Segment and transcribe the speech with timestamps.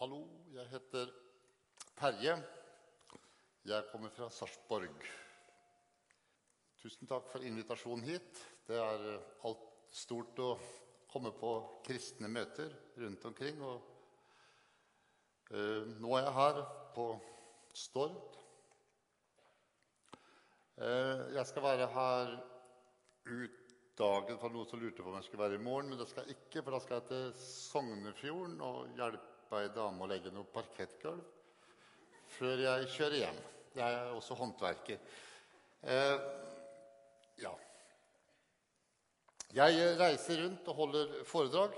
[0.00, 1.10] Hallo, jeg heter
[1.98, 2.32] Terje.
[3.68, 5.02] Jeg kommer fra Sarpsborg.
[6.80, 8.38] Tusen takk for invitasjonen hit.
[8.64, 10.54] Det er eh, alt stort å
[11.12, 11.50] komme på
[11.84, 13.60] kristne møter rundt omkring.
[13.60, 13.90] Og,
[15.52, 16.60] uh, nå er jeg her
[16.96, 17.06] på
[17.76, 18.16] Stord.
[20.80, 22.38] Uh, jeg skal være her
[23.34, 26.08] ut dagen for noen som lurte på om jeg skulle være i morgen, men det
[26.08, 30.30] skal jeg ikke, for da skal jeg til Sognefjorden og hjelpe ei dame å legge
[30.30, 31.24] noe parkettgulv
[32.30, 33.40] før jeg kjører hjem.
[33.74, 35.00] Jeg er også håndverker.
[35.82, 36.28] Eh,
[37.42, 37.52] ja.
[39.56, 41.74] Jeg reiser rundt og holder foredrag.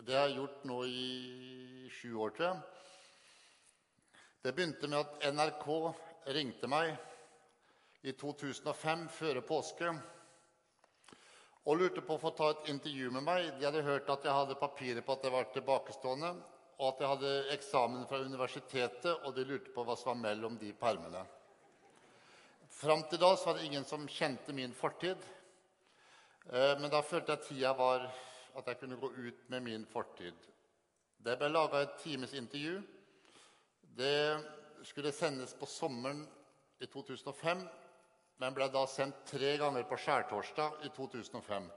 [0.00, 2.64] Det har jeg gjort nå i sju år, tror jeg.
[4.44, 5.68] Det begynte med at NRK
[6.36, 6.94] ringte meg
[8.06, 9.92] i 2005, før påske
[11.66, 13.48] og lurte på å få ta et intervju med meg.
[13.58, 16.30] De hadde hørt at jeg hadde papirer på at jeg var tilbakestående,
[16.76, 20.58] og at jeg hadde eksamen fra universitetet, og de lurte på hva som var mellom
[20.60, 21.22] de permene.
[22.76, 25.16] Fram til da var det ingen som kjente min fortid.
[26.52, 28.04] Eh, men da følte jeg tida var
[28.56, 30.36] at jeg kunne gå ut med min fortid.
[31.18, 32.82] Det ble laga et times intervju.
[33.96, 34.36] Det
[34.84, 36.26] skulle sendes på sommeren
[36.80, 37.64] i 2005
[38.42, 41.68] men ble da sendt tre ganger på skjærtorsdag i 2005.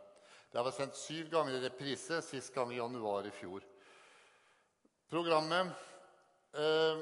[0.52, 3.64] Det var sendt syv ganger i reprise, sist gang i januar i fjor.
[5.10, 5.68] Programmet
[6.54, 7.00] eh,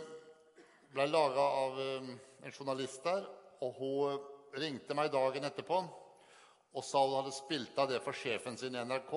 [0.95, 2.11] ble laga av eh,
[2.47, 3.25] en journalist der,
[3.59, 4.21] og hun
[4.55, 5.81] ringte meg dagen etterpå
[6.77, 9.13] og sa hun hadde spilt av det for sjefen sin i NRK.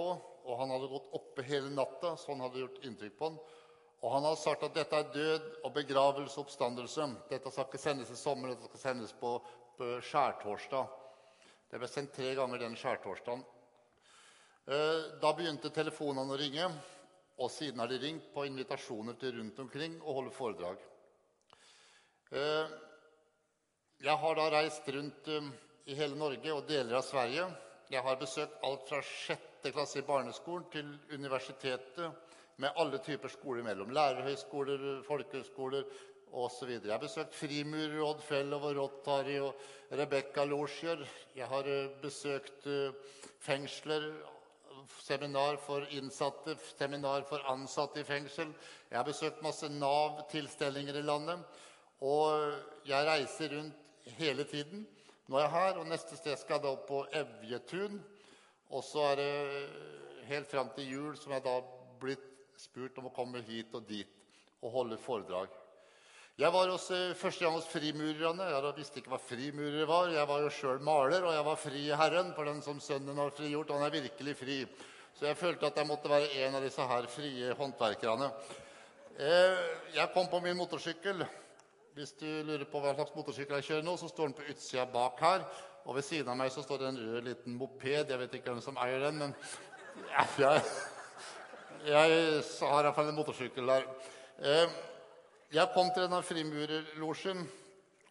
[0.48, 3.40] Og han hadde gått oppe hele natta, så han hadde gjort inntrykk på han.
[4.00, 7.08] Og han hadde sagt at dette er død og begravelse og oppstandelse.
[7.28, 9.34] Dette skal ikke sendes i sommer, dette skal sendes på
[10.08, 10.96] skjærtorsdag.
[11.70, 13.44] Det ble sendt tre ganger den skjærtorsdagen.
[14.70, 16.70] Eh, da begynte telefonene å ringe,
[17.40, 20.80] og siden har de ringt på invitasjoner til rundt omkring å holde foredrag.
[22.36, 22.72] Eh,
[24.04, 25.46] jeg har da reist rundt eh,
[25.90, 27.46] i hele Norge og deler av Sverige.
[27.90, 33.62] Jeg har besøkt alt fra sjette klasse i barneskolen til universitetet, med alle typer skoler
[33.62, 33.90] imellom.
[33.96, 35.86] Lærerhøyskoler, folkehøyskoler,
[36.30, 36.68] osv.
[36.76, 41.00] Jeg har besøkt Frimur, Odd Fellow og Rotary og Rebekka-losjer.
[41.40, 42.68] Jeg har eh, besøkt
[43.40, 44.10] fengsler,
[45.00, 48.52] seminar for innsatte, seminar for ansatte i fengsel.
[48.90, 51.42] Jeg har besøkt masse Nav-tilstelninger i landet.
[52.00, 52.52] Og
[52.88, 54.86] jeg reiser rundt hele tiden.
[55.28, 58.00] Nå er jeg her, og neste sted skal jeg da opp på Evjetun.
[58.70, 59.32] Og så er det
[60.30, 61.58] helt fram til jul som jeg da
[62.00, 62.26] blitt
[62.58, 64.16] spurt om å komme hit og dit
[64.60, 65.52] og holde foredrag.
[66.40, 68.46] Jeg var også førstegangs hos frimurerne.
[68.48, 70.06] Jeg visste ikke hva frimurere var.
[70.08, 73.20] Jeg var jo sjøl maler, og jeg var fri i Herren, for den som sønnen
[73.20, 73.74] har frigjort.
[73.74, 74.56] Han er virkelig fri.
[75.18, 78.30] Så jeg følte at jeg måtte være en av disse her frie håndverkerne.
[79.20, 79.60] Eh,
[79.98, 81.26] jeg kom på min motorsykkel.
[81.98, 84.88] Hvis du lurer på hva slags motorsykkel jeg kjører nå, så står den på utsida
[84.96, 85.44] bak her.
[85.84, 88.14] Og ved siden av meg så står det en rød liten moped.
[88.14, 89.36] Jeg vet ikke hvem som eier den, men
[90.40, 90.62] jeg,
[91.84, 92.14] jeg
[92.64, 93.90] har iallfall en motorsykkel der.
[94.40, 94.80] Eh,
[95.50, 97.40] jeg kom til denne frimurerlosjen,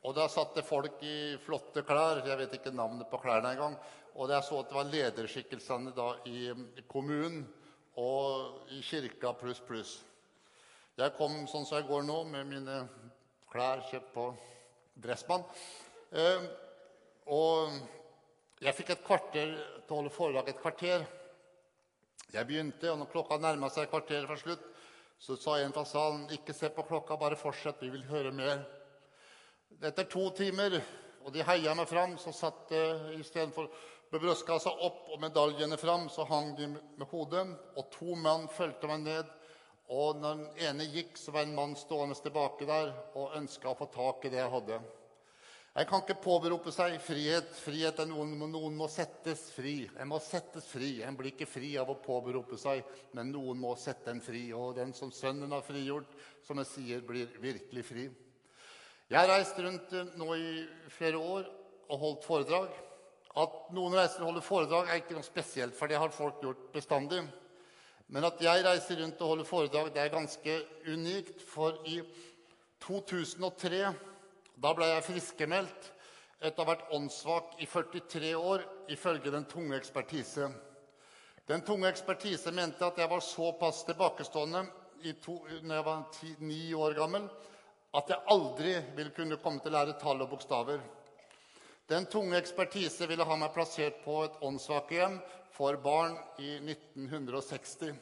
[0.04, 2.20] og der satt det folk i flotte klær.
[2.28, 3.78] Jeg vet ikke navnet på klærne engang.
[4.20, 6.50] Og jeg så at det var lederskikkelsene da i,
[6.92, 7.46] kommunen
[8.00, 9.94] og i kirka pluss, pluss.
[11.00, 12.82] Jeg kom sånn som jeg går nå, med mine
[13.52, 14.26] klær kjøpt på
[15.00, 15.46] Dressmann.
[16.12, 16.44] Eh,
[17.32, 17.78] og
[18.60, 21.08] jeg fikk et kvarter til å holde foredrag et kvarter.
[22.34, 24.68] Jeg begynte, og når klokka nærma seg kvarteret fra slutt,
[25.19, 27.81] så sa en fra salen, 'Ikke se på klokka, bare fortsett.
[27.81, 28.66] Vi vil høre mer.'
[29.84, 30.81] Etter to timer,
[31.25, 33.69] og de heia meg fram, så satt uh, istedenfor
[34.12, 37.46] med brystkassa opp og medaljene fram, så hang de med hodet.
[37.78, 39.29] Og to mann fulgte meg ned.
[39.90, 43.78] Og når den ene gikk, så var en mann stående tilbake der og ønska å
[43.78, 44.79] få tak i det jeg hadde.
[45.79, 47.53] En kan ikke påberope seg frihet.
[47.63, 49.85] Frihet er noen, noen må settes fri.
[49.95, 50.97] En må settes fri.
[51.07, 52.81] En blir ikke fri av å påberope seg,
[53.16, 54.50] men noen må sette en fri.
[54.51, 56.12] Og den som Sønnen har frigjort,
[56.44, 58.09] som jeg sier, blir virkelig fri.
[59.08, 60.49] Jeg har reist rundt eh, nå i
[60.97, 61.47] flere år
[61.87, 62.75] og holdt foredrag.
[63.40, 66.67] At noen reiser og holder foredrag, er ikke noe spesielt, for det har folk gjort
[66.75, 67.23] bestandig.
[68.11, 70.59] Men at jeg reiser rundt og holder foredrag, det er ganske
[70.91, 71.40] unikt.
[71.55, 72.02] For i
[72.84, 74.09] 2003
[74.59, 75.91] da ble jeg friskmeldt
[76.40, 80.50] etter å ha vært åndssvak i 43 år, ifølge den tunge ekspertise.
[81.47, 84.66] Den tunge ekspertise mente at jeg var såpass tilbakestående
[85.23, 87.28] to, når jeg var ti, ni år gammel,
[87.96, 90.84] at jeg aldri ville kunne komme til å lære tall og bokstaver.
[91.90, 95.17] Den tunge ekspertise ville ha meg plassert på et åndssvakehjem
[95.56, 97.96] for barn i 1960.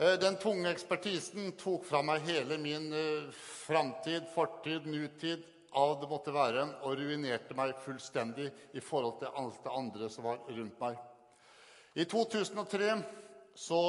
[0.00, 5.42] Eh, den tunge ekspertisen tok fra meg hele min eh, framtid, fortid, nutid,
[5.74, 8.46] av det måtte være, og ruinerte meg fullstendig
[8.78, 11.00] i forhold til alt det andre som var rundt meg.
[11.98, 12.94] I 2003
[13.58, 13.82] så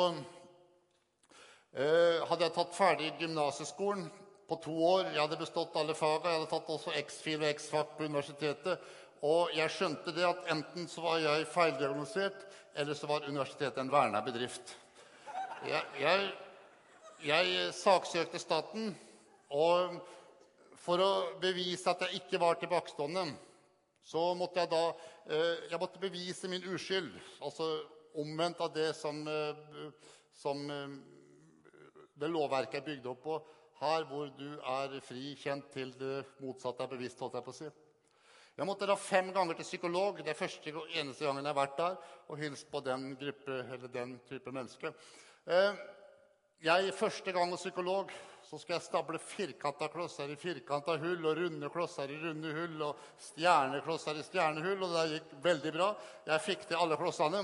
[1.78, 4.10] eh, hadde jeg tatt ferdig gymnasieskolen
[4.50, 5.06] på to år.
[5.14, 6.34] Jeg hadde bestått alle fagene.
[6.34, 8.92] Jeg hadde tatt også X-fil og X-fag på universitetet.
[9.30, 12.46] Og jeg skjønte det at enten så var jeg feildiagnosert,
[12.82, 14.80] eller så var universitetet en verna bedrift.
[15.68, 16.32] Jeg, jeg,
[17.26, 18.94] jeg saksøkte staten,
[19.52, 19.98] og
[20.80, 21.12] for å
[21.42, 23.26] bevise at jeg ikke var tilbakestående,
[24.08, 27.12] så måtte jeg da eh, jeg måtte bevise min uskyld.
[27.44, 27.68] Altså
[28.20, 29.92] omvendt av det som, eh,
[30.34, 30.96] som eh,
[32.16, 33.38] det lovverket er bygd opp på.
[33.84, 37.20] Her hvor du er fri, kjent til det motsatte er bevisst.
[37.20, 37.70] holdt jeg på å si.
[38.60, 40.24] Jeg måtte da fem ganger til psykolog.
[40.24, 43.62] Det er første og eneste gangen jeg har vært der og hilst på den, gruppe,
[43.94, 44.96] den type mennesker.
[45.50, 45.78] Eh,
[46.62, 48.12] jeg, første gang som psykolog
[48.46, 52.84] så skal jeg stable firkanta klosser i firkanta hull og runde klosser i runde hull
[52.86, 53.00] og
[53.30, 54.84] stjerneklosser i stjernehull.
[54.86, 55.88] Og det gikk veldig bra.
[56.28, 57.42] Jeg fikk til alle klossene.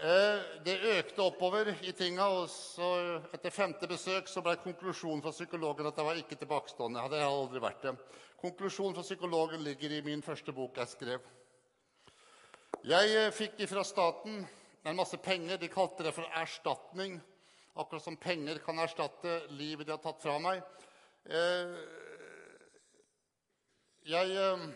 [0.00, 2.88] Eh, det økte oppover i tinga, og så
[3.36, 7.04] etter femte besøk så ble konklusjonen fra psykologen at jeg var ikke tilbakestående.
[7.04, 7.94] Hadde jeg aldri vært det.
[8.40, 11.30] Konklusjonen fra psykologen ligger i min første bok jeg skrev.
[12.88, 14.40] Jeg eh, fikk fra staten
[14.82, 15.58] en masse penger.
[15.58, 17.20] De kalte det for erstatning.
[17.74, 20.62] Akkurat som penger kan erstatte livet de har tatt fra meg.
[21.24, 21.76] Eh,
[24.12, 24.66] jeg eh,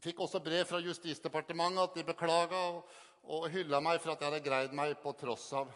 [0.00, 2.64] fikk også brev fra Justisdepartementet at de beklaga
[3.30, 5.70] og hylla meg for at jeg hadde greid meg på tross av.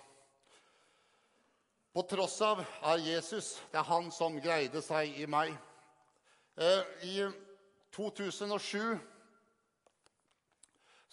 [1.95, 3.55] På tross av er Jesus.
[3.71, 5.53] Det er han som greide seg i meg.
[6.59, 7.29] Eh, I
[7.95, 8.97] 2007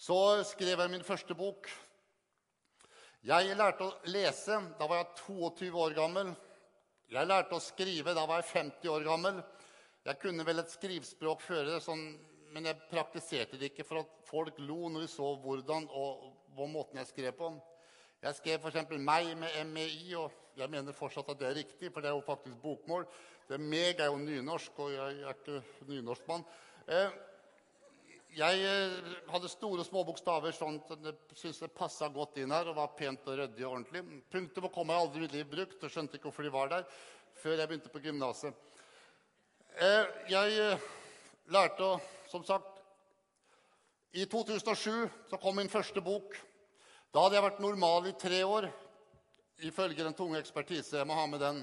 [0.02, 1.68] så skrev jeg min første bok.
[3.22, 6.32] Jeg lærte å lese da var jeg 22 år gammel.
[7.12, 9.38] Jeg lærte å skrive da var jeg 50 år gammel.
[10.02, 12.02] Jeg kunne vel et skrivspråk før det, sånn,
[12.50, 16.66] men jeg praktiserte det ikke for at folk lo når de så hvordan og hva
[16.72, 17.54] måten jeg skrev på.
[18.22, 18.90] Jeg skrev f.eks.
[18.98, 22.26] 'meg' med MEI, og jeg mener fortsatt at det er riktig, for det er jo
[22.26, 23.06] faktisk bokmål.
[23.46, 26.42] Det meg er jo nynorsk, og jeg er ikke nynorskmann.
[26.88, 27.10] Eh,
[28.32, 28.92] jeg eh,
[29.28, 32.70] hadde store og små bokstaver, sånn at jeg syntes det passa godt inn her.
[32.70, 34.02] og var pent og ryddig og ordentlig.
[34.32, 36.86] Punktum kom jeg aldri i mitt liv brukt, og skjønte ikke hvorfor de var der,
[37.42, 38.56] før jeg begynte på gymnaset.
[39.76, 40.78] Eh, jeg
[41.52, 42.00] lærte å
[42.32, 42.78] Som sagt
[44.16, 46.32] I 2007 så kom min første bok.
[47.12, 48.70] Da hadde jeg vært normal i tre år,
[49.60, 50.96] ifølge den tunge ekspertise.
[50.96, 51.60] Jeg må ha med den.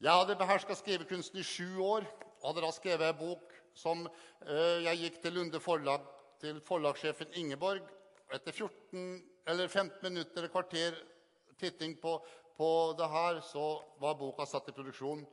[0.00, 4.84] Jeg hadde beherska skrivekunsten i sju år og hadde da skrevet ei bok som eh,
[4.86, 6.06] jeg gikk til Lunde forlag,
[6.42, 7.86] til forlagssjefen Ingeborg.
[8.34, 10.98] Etter 14, eller 15 minutter eller kvarter
[11.58, 12.18] titting på,
[12.56, 13.66] på det her, så
[14.02, 15.24] var boka satt i produksjon.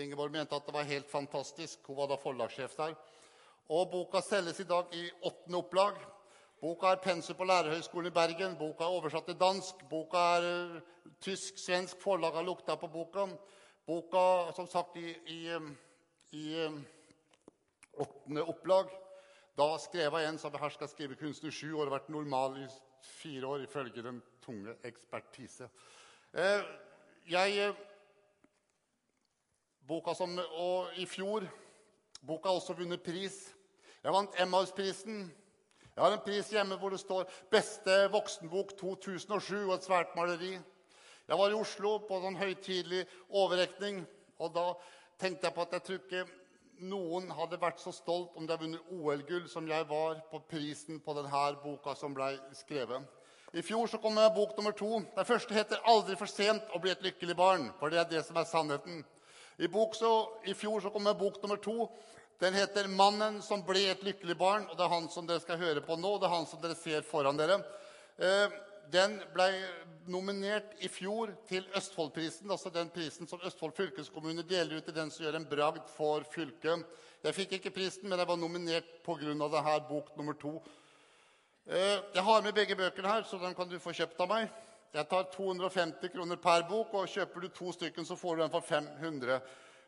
[0.00, 1.86] Ingeborg mente at det var helt fantastisk.
[1.86, 2.96] Hun var da forlagssjef der.
[3.70, 6.00] Og boka selges i dag i åttende opplag.
[6.60, 8.56] Boka er pensum på Lærerhøgskolen i Bergen.
[8.58, 9.84] Boka er oversatt til dansk.
[9.90, 10.80] Boka er uh,
[11.24, 13.26] tysk-svensk forlag har lukta på boka.
[13.86, 15.40] Boka, som sagt, i, i,
[16.36, 16.44] i
[17.98, 18.90] åttende opplag.
[19.58, 22.66] Da skrev jeg en som beherska skrivekunsten i sju år og vært normal i
[23.20, 25.68] fire år, ifølge den tunge ekspertise.
[26.32, 26.62] Eh,
[27.30, 27.86] jeg eh,
[29.90, 31.48] Boka som Og i fjor
[32.22, 33.50] Boka har også vunnet pris.
[34.04, 35.24] Jeg vant Emmaus-prisen.
[35.96, 40.52] Jeg har en pris hjemme hvor det står 'Beste voksenbok 2007' og et svært maleri.
[41.28, 44.06] Jeg var i Oslo på sånn høytidelig overrekning.
[44.38, 44.74] Og da
[45.18, 46.24] tenkte jeg på at jeg tror ikke
[46.80, 51.00] noen hadde vært så stolt om de hadde vunnet OL-gull som jeg var på prisen
[51.04, 53.04] på denne boka som ble skrevet.
[53.52, 55.00] I fjor så kom jeg bok nummer to.
[55.16, 57.72] Den første heter 'Aldri for sent å bli et lykkelig barn'.
[57.80, 59.04] For det er det som er sannheten.
[59.58, 61.90] I, så, I, fjor så kom jeg bok nummer to.
[62.40, 64.70] Den heter 'Mannen som ble et lykkelig barn'.
[64.70, 66.14] og Det er han som dere skal høre på nå.
[66.14, 67.64] og Det er han som dere ser foran dere.
[68.18, 68.50] Eh,
[68.92, 69.48] den ble
[70.10, 75.10] nominert i fjor til Østfoldprisen, altså den prisen som Østfold fylkeskommune deler ut til den
[75.10, 76.84] som gjør en bragd for fylket.
[77.22, 79.34] Jeg fikk ikke prisen, men jeg var nominert pga.
[79.34, 80.62] denne bok nummer to.
[81.66, 84.48] Eh, jeg har med begge bøkene her, så den kan du få kjøpt av meg.
[84.94, 88.50] Jeg tar 250 kroner per bok, og kjøper du to stykker, så får du den
[88.50, 89.40] for 500.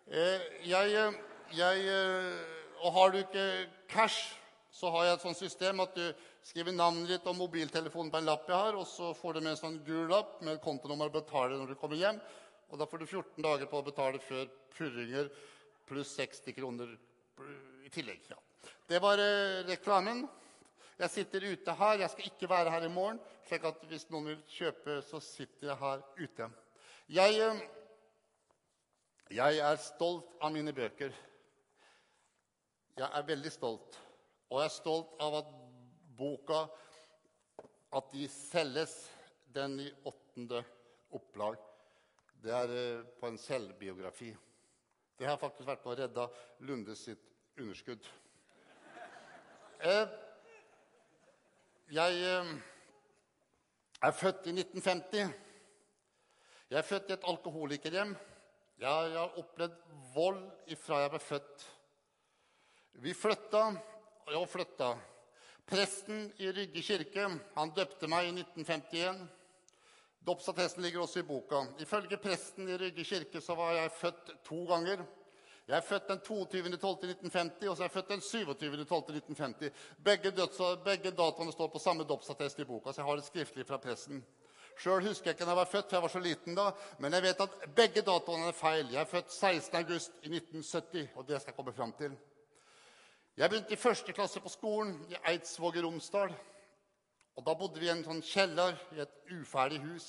[0.06, 1.12] Eh, jeg, eh,
[1.56, 2.36] jeg,
[2.82, 4.36] og har du ikke cash,
[4.70, 8.28] så har jeg et sånt system at du skriver navnet ditt og mobiltelefonen på en
[8.28, 11.20] lapp jeg har, og så får du med en sånn gul lapp med kontonummer og
[11.20, 12.18] betaler når du kommer hjem.
[12.72, 15.28] Og da får du 14 dager på å betale før purringer
[15.86, 16.94] pluss 60 kroner
[17.84, 18.24] i tillegg.
[18.30, 18.38] Ja.
[18.88, 20.24] Det var eh, reklamen.
[20.98, 22.00] Jeg sitter ute her.
[22.02, 23.20] Jeg skal ikke være her i morgen.
[23.48, 26.48] slik at hvis noen vil kjøpe, så sitter jeg her ute.
[27.12, 27.62] Jeg, eh,
[29.36, 31.12] jeg er stolt av mine bøker.
[32.98, 33.98] Jeg er veldig stolt.
[34.50, 35.52] Og jeg er stolt av at
[36.16, 36.64] boka
[37.92, 38.94] at de selges,
[39.52, 40.62] den i åttende
[41.12, 41.58] opplag.
[42.42, 44.30] Det er eh, på en selvbiografi.
[45.18, 46.24] Det har faktisk vært med å redde
[46.66, 47.28] Lunde sitt
[47.60, 48.08] underskudd.
[49.84, 50.16] Eh,
[51.92, 52.50] jeg eh,
[54.08, 55.36] er født i 1950.
[56.72, 58.16] Jeg er født i et alkoholikerhjem.
[58.80, 59.78] Jeg har opplevd
[60.14, 60.42] vold
[60.72, 61.64] ifra jeg ble født.
[63.04, 63.66] Vi flytta
[64.32, 64.94] og flytta.
[65.72, 67.22] Presten i Rygge kirke
[67.54, 69.22] han døpte meg i 1951.
[70.20, 71.62] Dåpsattesten ligger også i boka.
[71.80, 75.00] Ifølge presten i Rygge kirke så var jeg født to ganger.
[75.68, 79.70] Jeg er født den 22.12.1950, og så er jeg født den 27.12.1950.
[80.04, 80.32] Begge,
[80.84, 84.20] begge datoene står på samme dåpsattest i boka, så jeg har det skriftlig fra pressen.
[84.76, 86.66] Sjøl husker jeg ikke når jeg var født, for jeg var så liten da,
[87.00, 88.92] men jeg vet at begge datoene er feil.
[88.92, 92.12] Jeg er født 16.8.1970, og det skal jeg komme fram til.
[93.32, 96.34] Jeg begynte i første klasse på skolen i Eidsvåg i Romsdal.
[97.32, 100.08] Og da bodde vi i en sånn kjeller i et uferdig hus.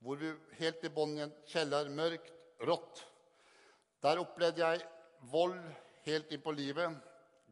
[0.00, 2.30] Hvor vi helt i bunnen i en kjeller, mørkt,
[2.64, 3.02] rått.
[4.00, 4.86] Der opplevde jeg
[5.28, 5.58] vold
[6.06, 6.94] helt inn på livet.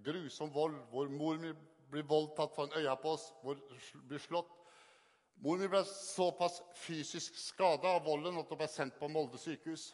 [0.06, 1.50] Grusom vold, hvor mor mi
[1.92, 3.60] blir voldtatt foran øya på oss, hvor
[4.08, 4.54] blir slått.
[5.44, 9.90] Mor mi ble såpass fysisk skada av volden at hun ble sendt på Molde sykehus.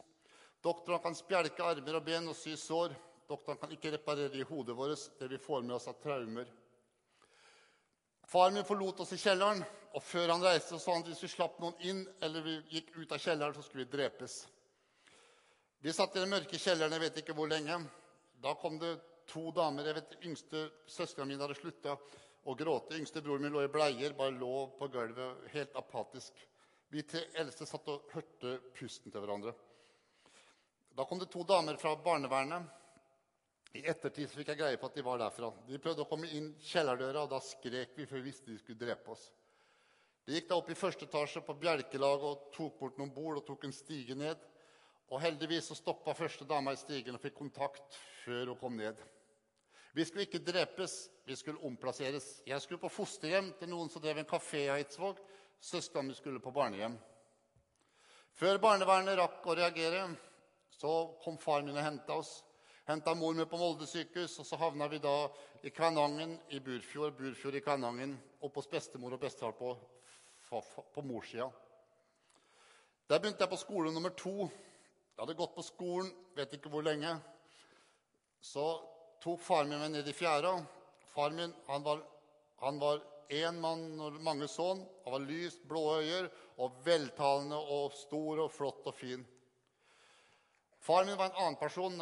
[0.62, 2.94] Doktorene kan spjelke armer og ben og sy sår.
[3.28, 6.50] Doktoren kan ikke reparere i hodet vårt det vi får med oss av traumer.
[8.28, 9.62] Far min forlot oss i kjelleren,
[9.94, 12.92] og før han reiste, sa han at hvis vi slapp noen inn eller vi gikk
[12.96, 14.38] ut av kjelleren, så skulle vi drepes.
[15.84, 17.78] Vi satt i den mørke kjelleren jeg vet ikke hvor lenge.
[18.42, 18.96] Da kom det
[19.30, 19.86] to damer.
[19.86, 21.96] jeg vet Yngste søstera mi hadde slutta
[22.44, 22.96] å gråte.
[22.98, 26.32] Yngste broren min lå i bleier, bare lå på gulvet, helt apatisk.
[26.92, 29.54] Vi tre eldste satt og hørte pusten til hverandre.
[30.94, 32.68] Da kom det to damer fra barnevernet.
[33.74, 35.48] I ettertid fikk jeg greie på at de var derfra.
[35.66, 38.78] De prøvde å komme inn kjellerdøra, og da skrek vi, for vi visste de skulle
[38.78, 39.24] drepe oss.
[40.24, 43.46] De gikk da opp i første etasje på bjelkelaget og tok bort noen bord og
[43.48, 44.38] tok en stige ned.
[45.10, 49.02] Og Heldigvis så stoppa første dama i stigen og fikk kontakt før hun kom ned.
[49.94, 50.94] Vi skulle ikke drepes,
[51.26, 52.40] vi skulle omplasseres.
[52.46, 55.20] Jeg skulle på fosterhjem til noen som drev en kafé i Eidsvåg.
[55.62, 56.96] Søstera mi skulle på barnehjem.
[58.38, 60.08] Før barnevernet rakk å reagere,
[60.74, 62.40] så kom far min og henta oss.
[62.84, 65.12] Henta mor med på Molde sykehus, og så havna vi da
[65.64, 67.14] i Kvænangen i Burfjord.
[67.16, 69.70] Burfjord i Kvænangen, oppe hos bestemor og bestefar på,
[70.92, 71.46] på, morssida.
[73.08, 74.50] Der begynte jeg på skole nummer to.
[75.14, 77.14] Jeg hadde gått på skolen vet ikke hvor lenge.
[78.44, 78.66] Så
[79.24, 80.52] tok faren min meg ned i fjæra.
[81.14, 82.02] Faren min han var,
[82.60, 83.00] han var
[83.32, 84.84] én mann og mange sønn.
[85.06, 89.24] Han var lyst, blå øyer og veltalende og stor og flott og fin.
[90.84, 91.96] Faren min var en annen person,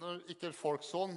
[0.00, 1.16] når ikke folk sånn.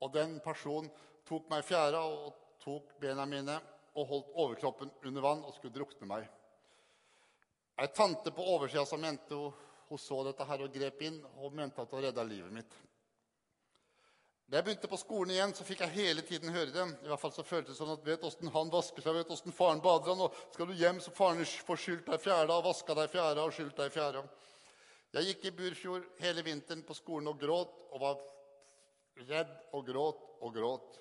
[0.00, 0.88] Og den personen
[1.28, 3.58] tok meg i fjæra og tok bena mine
[3.98, 6.28] og holdt overkroppen under vann og skulle drukne meg.
[7.80, 9.52] Ei tante på oversida som mente hun,
[9.98, 12.76] så dette her og grep inn og mente at hun redda livet mitt.
[14.50, 16.84] Da jeg begynte på skolen igjen, så fikk jeg hele tiden høre det.
[17.04, 19.54] I hvert fall så føltes det sånn at vet åssen han vasker seg, vet åssen
[19.54, 22.96] faren bader han, og skal du hjem, så faren får skylt deg fjæra og vaska
[22.98, 24.24] deg fjæra og skylt deg fjæra.
[25.10, 28.20] Jeg gikk i Burfjord hele vinteren på skolen og gråt og var
[29.26, 30.98] redd og gråt og gråt.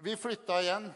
[0.00, 0.86] Vi flytta igjen.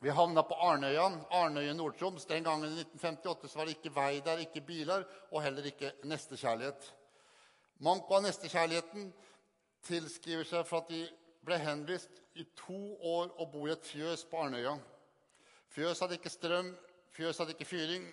[0.00, 2.24] Vi havna på Arnøya, Arnøya Nord-Troms.
[2.28, 5.92] Den gangen i 1958 så var det ikke vei der, ikke biler og heller ikke
[6.08, 6.88] nestekjærlighet.
[7.84, 9.12] Manko av nestekjærligheten
[9.84, 11.04] tilskriver seg for at de
[11.44, 14.74] ble henvist i to år å bo i et fjøs på Arnøya.
[15.76, 16.72] Fjøs hadde ikke strøm,
[17.14, 18.08] fjøs hadde ikke fyring,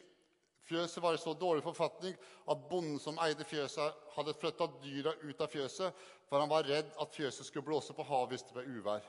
[0.71, 2.13] Fjøset var i så dårlig forfatning
[2.47, 6.93] at bonden som eide fjøset, hadde flytta dyra ut av fjøset, for han var redd
[7.03, 9.03] at fjøset skulle blåse på havet hvis det ble uvær.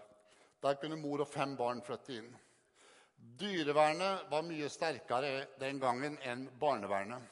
[0.62, 2.32] Der kunne mor og fem barn flytte inn.
[3.38, 7.22] Dyrevernet var mye sterkere den gangen enn barnevernet.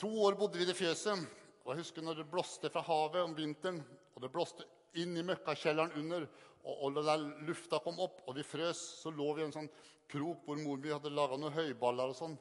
[0.00, 1.26] To år bodde vi i det fjøset.
[1.64, 3.82] og Jeg husker når det blåste fra havet om vinteren.
[4.14, 4.64] og Det blåste
[4.96, 6.24] inn i møkkakjelleren under,
[6.64, 8.80] og, der lufta kom opp, og vi frøs.
[9.02, 9.70] Så lå vi i en sånn
[10.08, 12.34] krok hvor mor mi hadde laga noen høyballer og sånn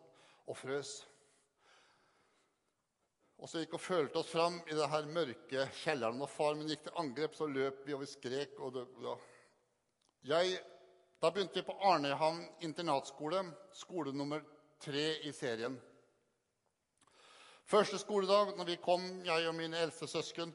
[0.52, 0.92] og frøs.
[3.42, 6.20] Og så gikk og følte oss fram i det her mørke kjelleren.
[6.22, 8.60] Når far min gikk til angrep, så løp vi, og vi skrek.
[8.62, 9.16] Og det, ja.
[10.36, 10.60] Jeg,
[11.24, 13.42] da begynte vi på Arnehamn internatskole,
[13.74, 14.44] skole nummer
[14.82, 15.80] tre i serien.
[17.66, 20.54] Første skoledag når vi kom, jeg og mine eldste søsken,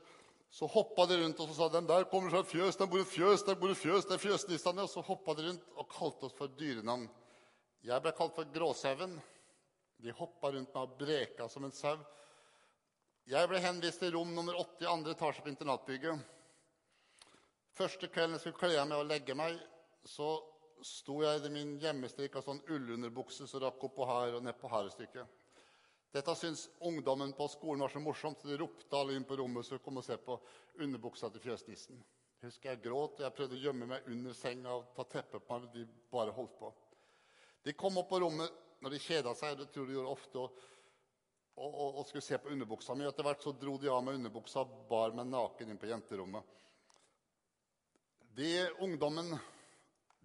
[0.56, 3.02] Så hoppa de rundt og så sa den der kommer fra et fjøs, der bor
[3.02, 4.06] et fjøs, der bor et fjøs.
[4.06, 4.82] det er fjøsnissene.
[4.82, 7.08] Og så hoppa de rundt og kalte oss for dyrenavn.
[7.84, 9.18] Jeg ble kalt for Gråsauen.
[10.02, 11.96] De hoppa rundt meg og breka som en sau.
[13.26, 16.20] Jeg ble henvist til rom nummer 80 i andre etasje på internatbygget.
[17.76, 19.56] Første kvelden jeg skulle kle av meg og legge meg,
[20.06, 20.36] så
[20.84, 24.70] sto jeg i min hjemmestrikka sånn ullunderbukse som rakk opp på her og ned på
[24.70, 25.42] hærestykket.
[26.14, 29.66] Dette syntes ungdommen på skolen var så morsomt, så de ropte alle inn på rommet
[29.66, 30.38] så kom og se på
[30.80, 31.98] underbuksa til fjøsnissen.
[32.44, 35.58] Husker jeg gråt, og jeg prøvde å gjemme meg under senga og ta teppet på
[35.58, 35.66] meg.
[35.74, 36.70] De bare holdt på.
[37.66, 40.64] De kom opp på rommet når de kjeda seg, det tror de gjorde ofte, og,
[41.56, 43.06] og, og, skulle se på underbuksa mi.
[43.08, 46.54] Etter hvert så dro de av meg underbuksa og bar meg naken inn på jenterommet.
[48.36, 48.50] De
[48.84, 49.32] ungdommen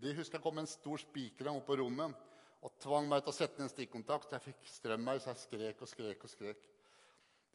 [0.02, 2.28] de husker jeg kom med en stor spiker opp på rommet
[2.66, 4.34] og tvang meg til å sette ned en stikkontakt.
[4.34, 6.68] Jeg fikk strøm meg, så jeg skrek og skrek og skrek.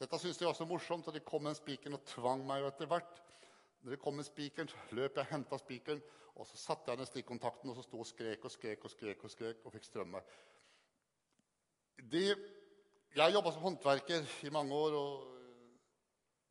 [0.01, 2.67] Dette syntes de var så morsomt, og de kom med spikeren og tvang meg.
[2.69, 3.21] Etter hvert
[3.83, 6.03] når de kom med spikeren, løp jeg og henta spikeren,
[6.37, 9.23] og så satte jeg ned stikkontakten, og så sto og skrek og skrek og skrek
[9.25, 10.35] og skrek og fikk strøm meg.
[11.97, 12.25] De,
[13.17, 15.37] jeg jobba som håndverker i mange år, og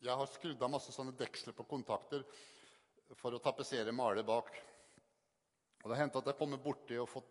[0.06, 2.26] jeg har skrudd av masse sånne deksler på kontakter
[3.20, 4.50] for å tapetsere maler bak.
[5.84, 7.30] Og Det har hendt at jeg kommer borti og fått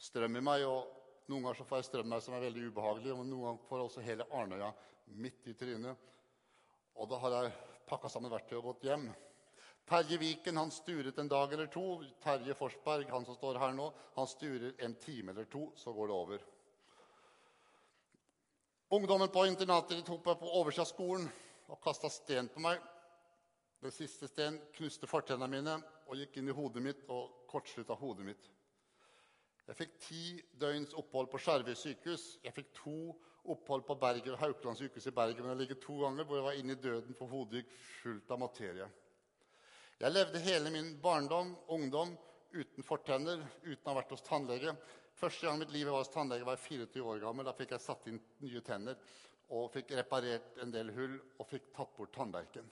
[0.00, 0.64] strøm i meg.
[0.64, 0.88] og
[1.28, 3.68] Noen ganger så får jeg strøm i meg som er veldig ubehagelig, og noen ganger
[3.68, 4.72] får jeg også hele Arnøya
[5.20, 6.04] midt i trynet.
[6.98, 7.56] Og da har jeg
[7.88, 9.08] pakka sammen verktøy og gått hjem.
[9.88, 12.02] Terje Viken han sturet en dag eller to.
[12.24, 16.10] Terje Forsberg, han som står her nå, han sturer en time eller to, så går
[16.10, 16.48] det over.
[18.90, 21.26] Ungdommen på internatet tok meg på oversida av skolen
[21.68, 22.78] og kasta sten på meg.
[23.84, 25.74] Den siste steinen knuste fortennene mine
[26.08, 28.46] og gikk inn i hodet mitt og kortslutta hodet mitt.
[29.68, 30.22] Jeg fikk ti
[30.56, 32.24] døgns opphold på Skjervøy sykehus.
[32.40, 32.96] Jeg fikk to
[33.52, 35.44] opphold på Berger Haukeland sykehus i Bergen.
[35.44, 38.32] Men jeg ligger to ganger hvor jeg var inne i døden for hodet gikk fullt
[38.32, 38.88] av materie.
[40.00, 42.16] Jeg levde hele min barndom, ungdom,
[42.56, 44.72] uten fortenner, uten å ha vært hos tannlege.
[45.18, 47.46] Første gang mitt liv jeg var hos tannlege, var jeg 24 år gammel.
[47.48, 48.98] Da fikk jeg satt inn nye tenner
[49.50, 52.66] og fikk reparert en del hull og fikk tatt bort tannverken.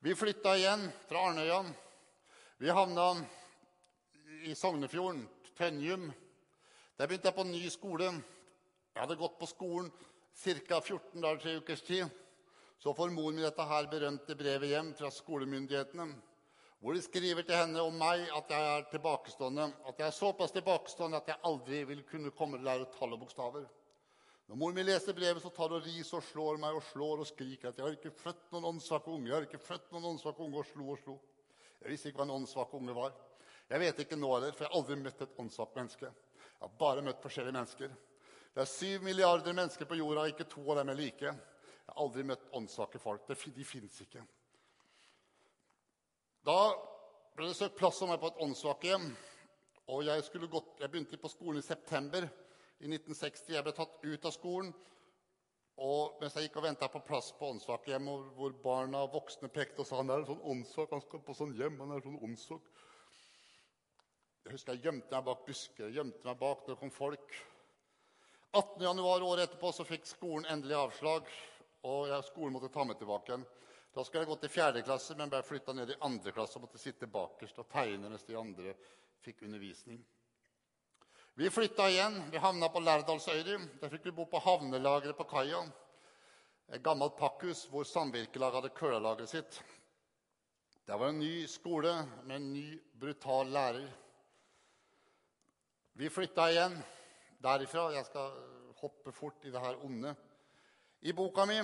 [0.00, 1.58] Vi flytta igjen fra Arnøya.
[2.62, 3.10] Vi havna
[4.48, 5.26] i Sognefjorden,
[5.58, 6.08] Tønjum.
[6.96, 8.08] Der begynte jeg på ny skole.
[8.94, 10.80] Jeg hadde gått på skolen ca.
[10.80, 12.08] 14 dager, tre ukers tid.
[12.80, 16.08] Så får mor mi dette her berømte brevet hjem fra skolemyndighetene,
[16.80, 19.70] hvor de skriver til henne om meg at jeg er tilbakestående.
[19.88, 23.16] At jeg er såpass tilbakestående at jeg aldri vil kunne komme til å lære tall
[23.16, 23.64] og bokstaver.
[24.46, 27.26] Når moren min leser brevet, så tar hun ris og slår meg og slår og
[27.26, 29.26] skriker at jeg har ikke født noen åndssvake unge.
[29.26, 31.16] jeg har ikke født noen åndssvake unge, Og slo og slo.
[31.80, 33.16] Jeg visste ikke hva en åndssvak unge var.
[33.66, 36.06] Jeg vet ikke nå heller, for jeg har aldri møtt et åndssvakt menneske.
[36.06, 37.96] Jeg har bare møtt forskjellige mennesker.
[38.54, 41.32] Det er syv milliarder mennesker på jorda, ikke to av dem er like.
[41.32, 43.26] Jeg har aldri møtt åndssvake folk.
[43.26, 44.22] De fins ikke.
[46.46, 46.58] Da
[47.34, 49.06] ble det søkt plass om meg på et åndssvakehjem.
[49.90, 53.48] Og jeg, jeg begynte på skolen i september i 1960.
[53.56, 54.70] Jeg ble tatt ut av skolen.
[55.82, 58.06] Og mens jeg gikk og venta på plass på åndssvakehjem,
[58.38, 61.36] hvor barna og voksne pekte og sa han er en sånn åndssvak, han skal på
[61.36, 62.70] sånn hjem, han er en sånn åndssvak.
[64.46, 67.36] Jeg husker jeg gjemte meg bak busker, gjemte meg bak når det kom folk.
[68.54, 68.86] 18.
[68.86, 71.28] januar året etterpå så fikk skolen endelig avslag,
[71.90, 73.48] og skolen måtte ta meg tilbake igjen.
[73.96, 76.66] Da skulle jeg gått i fjerde klasse, men ble flytta ned i andre klasse og
[76.66, 78.74] måtte sitte bakerst og tegne mens de andre
[79.24, 80.02] fikk undervisning.
[81.40, 82.18] Vi flytta igjen.
[82.28, 83.56] Vi havna på Lærdalsøyri.
[83.80, 85.62] Der fikk vi bo på havnelageret på kaia.
[86.76, 89.58] Et gammelt pakkhus hvor samvirkelaget hadde kølalageret sitt.
[90.84, 91.94] Det var en ny skole
[92.26, 92.66] med en ny,
[93.00, 93.88] brutal lærer.
[95.96, 96.76] Vi flytta igjen
[97.40, 97.88] derifra.
[97.96, 98.36] Jeg skal
[98.82, 100.12] hoppe fort i det her onde.
[101.00, 101.62] I boka mi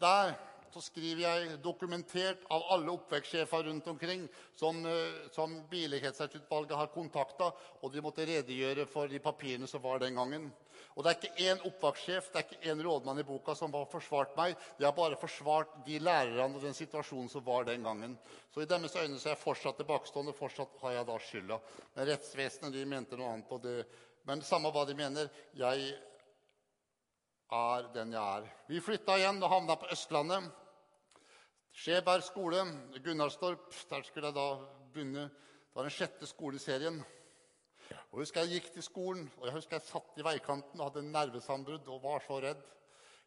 [0.00, 0.32] der
[0.74, 4.24] så skriver jeg dokumentert av alle oppvekstsjefer rundt omkring
[4.58, 10.02] som, eh, som Bilighetsutvalget har kontakta, og de måtte redegjøre for de papirene som var
[10.02, 10.52] den gangen.
[10.96, 13.86] Og Det er ikke én oppvekstsjef, det er ikke én rådmann i boka som har
[13.86, 14.56] forsvart meg.
[14.78, 18.18] De har bare forsvart de lærerne og den situasjonen som var den gangen.
[18.54, 20.32] Så i deres øyne så er jeg fortsatt tilbakestående.
[20.32, 21.60] Fortsatt har jeg da skylda.
[21.94, 23.62] Men rettsvesenet de mente noe annet.
[23.62, 23.86] Det,
[24.24, 25.94] men samme hva de mener, jeg
[27.50, 28.52] er den jeg er.
[28.68, 30.50] Vi flytta igjen og havna på Østlandet.
[31.74, 32.62] Skjeberg skole,
[33.02, 33.72] Gunnarstorp.
[33.90, 34.48] Der skulle jeg da
[34.94, 35.24] begynne.
[35.26, 37.00] Det var den sjette skoleserien.
[38.12, 40.86] Og jeg husker jeg gikk til skolen, og jeg husker jeg satt i veikanten og
[40.86, 42.60] hadde nervesambrudd og var så redd.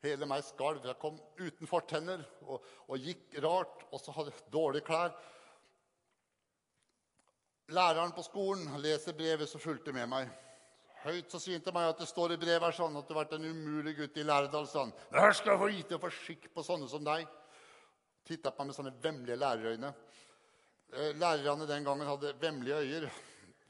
[0.06, 0.86] Hele meg skalv.
[0.86, 5.12] Jeg kom uten fortenner og, og gikk rart, og så hadde jeg dårlige klær.
[7.76, 10.32] Læreren på skolen leser brevet som fulgte med meg.
[11.04, 13.50] Høyt så svinte meg at det står i brevet sånn at du har vært en
[13.52, 14.70] umulig gutt i Lærdal.
[14.72, 14.96] sånn.
[15.12, 17.28] Der skal jeg få vite og få skikk på sånne som deg.
[18.28, 19.94] Titta på meg med sånne vemmelige lærerøyne.
[20.94, 23.10] Eh, lærerne den gangen hadde vemmelige øyer.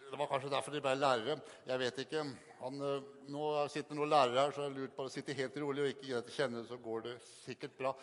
[0.07, 1.39] Det var kanskje derfor de ble lærere.
[1.67, 2.23] Jeg vet ikke.
[2.61, 5.83] Han, eh, nå sitter noen lærere her, så jeg lurer på å sitte helt rolig
[5.83, 7.93] og ikke gi deg til kjenne, så går det sikkert bra.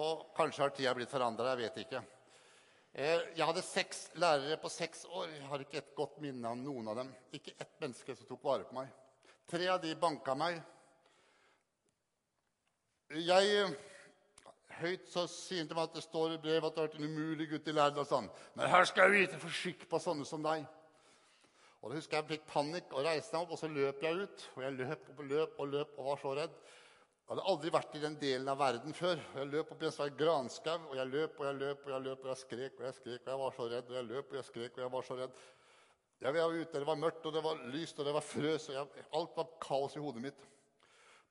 [0.00, 1.52] Og kanskje har tida blitt forandra.
[1.52, 2.02] Jeg vet ikke.
[2.92, 5.28] Eh, jeg hadde seks lærere på seks år.
[5.28, 7.12] Jeg har ikke et godt minne av noen av dem.
[7.32, 8.88] Ikke ett menneske som tok vare på meg.
[9.50, 10.62] Tre av de banka meg.
[13.10, 13.74] Jeg,
[14.80, 17.00] Høyt så sier han til meg at det står i brevet at du har vært
[17.00, 18.06] en umulig gutt i lærdom.
[18.08, 18.28] Sånn.
[18.56, 20.64] Men her skal jeg vite for skikk på sånne som deg.
[21.80, 24.46] Og da husker Jeg fikk panikk og reiste meg opp, og så løp jeg ut.
[24.56, 26.56] Og jeg løp og løp og løp og var så redd.
[27.30, 29.20] Jeg hadde aldri vært i den delen av verden før.
[29.38, 32.04] Jeg løp opp i en svær granskau, og jeg løp og jeg løp og jeg
[32.08, 33.92] løp, og jeg skrek og jeg skrek, og jeg var så redd.
[33.92, 35.42] Og jeg løp og jeg skrek, og jeg var så redd.
[36.20, 38.68] Jeg var ute, Det var mørkt, og det var lyst, og det var frøs.
[38.68, 40.48] og jeg, Alt var kaos i hodet mitt.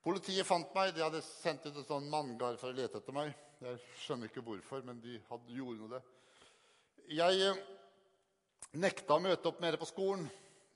[0.06, 0.94] Politiet fant meg.
[0.96, 3.34] De hadde sendt ut en sånn manngard for å lete etter meg.
[3.60, 6.04] Jeg skjønner ikke hvorfor, men de hadde, gjorde noe det.
[7.18, 7.64] Jeg eh,
[8.80, 10.30] nekta å møte opp nede på skolen.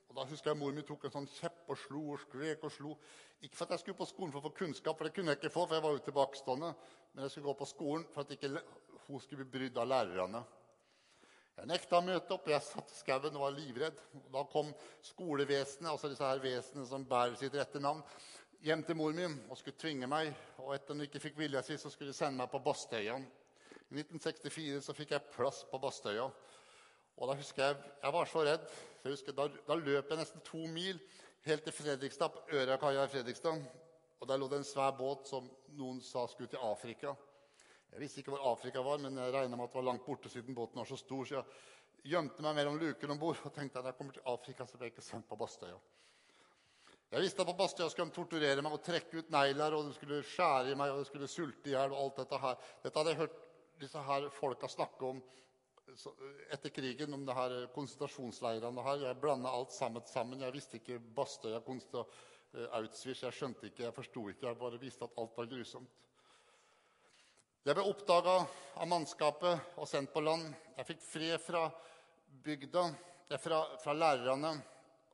[0.10, 2.74] Og da husker jeg Mor mi tok en sånn kjepp og slo og skrek og
[2.76, 2.98] slo.
[3.44, 5.40] Ikke for at jeg skulle på skolen for å få kunnskap, for det kunne jeg
[5.40, 6.74] ikke få, for jeg var jo tilbakestående.
[7.14, 8.52] Men jeg skulle gå på skolen for at ikke
[9.08, 10.44] hun skulle bli brydd av lærerne.
[11.54, 12.48] Jeg nekta å møte opp.
[12.50, 14.00] Jeg satt i skauen og var livredd.
[14.34, 14.72] Da kom
[15.06, 18.02] skolevesenet, altså disse her vesenene som bærer sitt rette navn,
[18.64, 20.32] hjem til mor min og skulle tvinge meg.
[20.64, 23.18] Og etter at hun ikke fikk vilja si, så skulle de sende meg på Bastøya.
[23.92, 26.30] I 1964 så fikk jeg plass på Bastøya.
[27.18, 28.70] Og da husker Jeg jeg var så redd.
[29.04, 31.00] Jeg husker, da, da løp jeg nesten to mil
[31.44, 33.60] helt til Fredrikstad, på Ørakaia i Fredrikstad.
[34.20, 37.14] Og Der lå det en svær båt som noen sa skulle til Afrika.
[37.92, 40.30] Jeg visste ikke hvor Afrika var, men jeg regna med at det var langt borte
[40.30, 41.26] siden båten var så stor.
[41.26, 44.66] Så jeg gjemte meg mellom lukene om bord og tenkte at jeg kommer til Afrika,
[44.66, 45.78] så blir jeg ikke sendt på Bastøya.
[47.14, 49.92] Jeg visste at på Bastia skulle de torturere meg og trekke ut negler, og de
[49.94, 51.94] skulle skjære i meg og de skulle sulte i hjel.
[52.18, 52.56] dette her.
[52.82, 53.36] Dette hadde jeg hørt
[53.84, 55.20] disse her folka snakke om
[56.50, 58.82] etter krigen om det her konsentrasjonsleirene.
[58.82, 59.06] her.
[59.06, 60.02] Jeg blanda alt sammen.
[60.06, 60.42] sammen.
[60.42, 62.04] Jeg visste ikke Bastøya, Konsta,
[62.56, 63.22] eh, Auschwitz.
[63.22, 64.48] Jeg skjønte ikke, jeg forsto ikke.
[64.48, 65.90] Jeg bare visste at alt var grusomt.
[67.64, 70.50] Jeg ble oppdaga av mannskapet og sendt på land.
[70.78, 71.72] Jeg fikk fred fra
[72.44, 72.90] bygda,
[73.38, 74.64] fra, fra lærerne,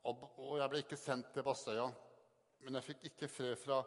[0.08, 1.88] og, jeg ble ikke sendt til Bastøya.
[2.64, 3.80] Men jeg fikk ikke fred fra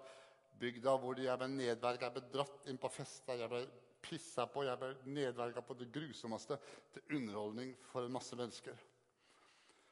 [0.60, 3.40] bygda hvor jeg ble nedverga, Jeg ble dratt inn på fester.
[3.40, 3.64] Jeg ble
[4.04, 6.58] pissa på, jeg ble nedverga på det grusomste
[6.94, 8.76] til underholdning for en masse mennesker.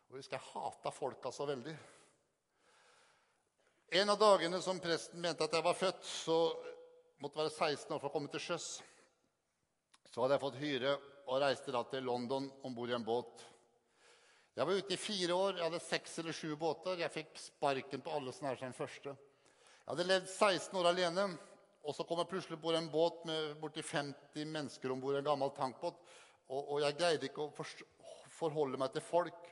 [0.10, 1.76] Og jeg husker jeg hata folka så veldig.
[4.02, 6.38] En av dagene som presten mente at jeg var født, så
[7.20, 8.68] måtte være 16 år for å komme til sjøs.
[10.12, 10.94] Så hadde jeg fått hyre
[11.28, 13.44] og reiste da til London om bord i en båt.
[14.52, 15.54] Jeg var ute i fire år.
[15.58, 17.00] Jeg hadde seks eller sju båter.
[17.00, 19.14] Jeg fikk sparken på alle som er som første.
[19.14, 21.28] Jeg hadde levd 16 år alene.
[21.88, 25.16] Og så kom jeg plutselig på en båt med borti 50 mennesker om bord.
[25.18, 26.04] En gammel tankbåt.
[26.52, 27.66] Og, og, jeg greide ikke å
[28.36, 29.48] forholde meg til folk.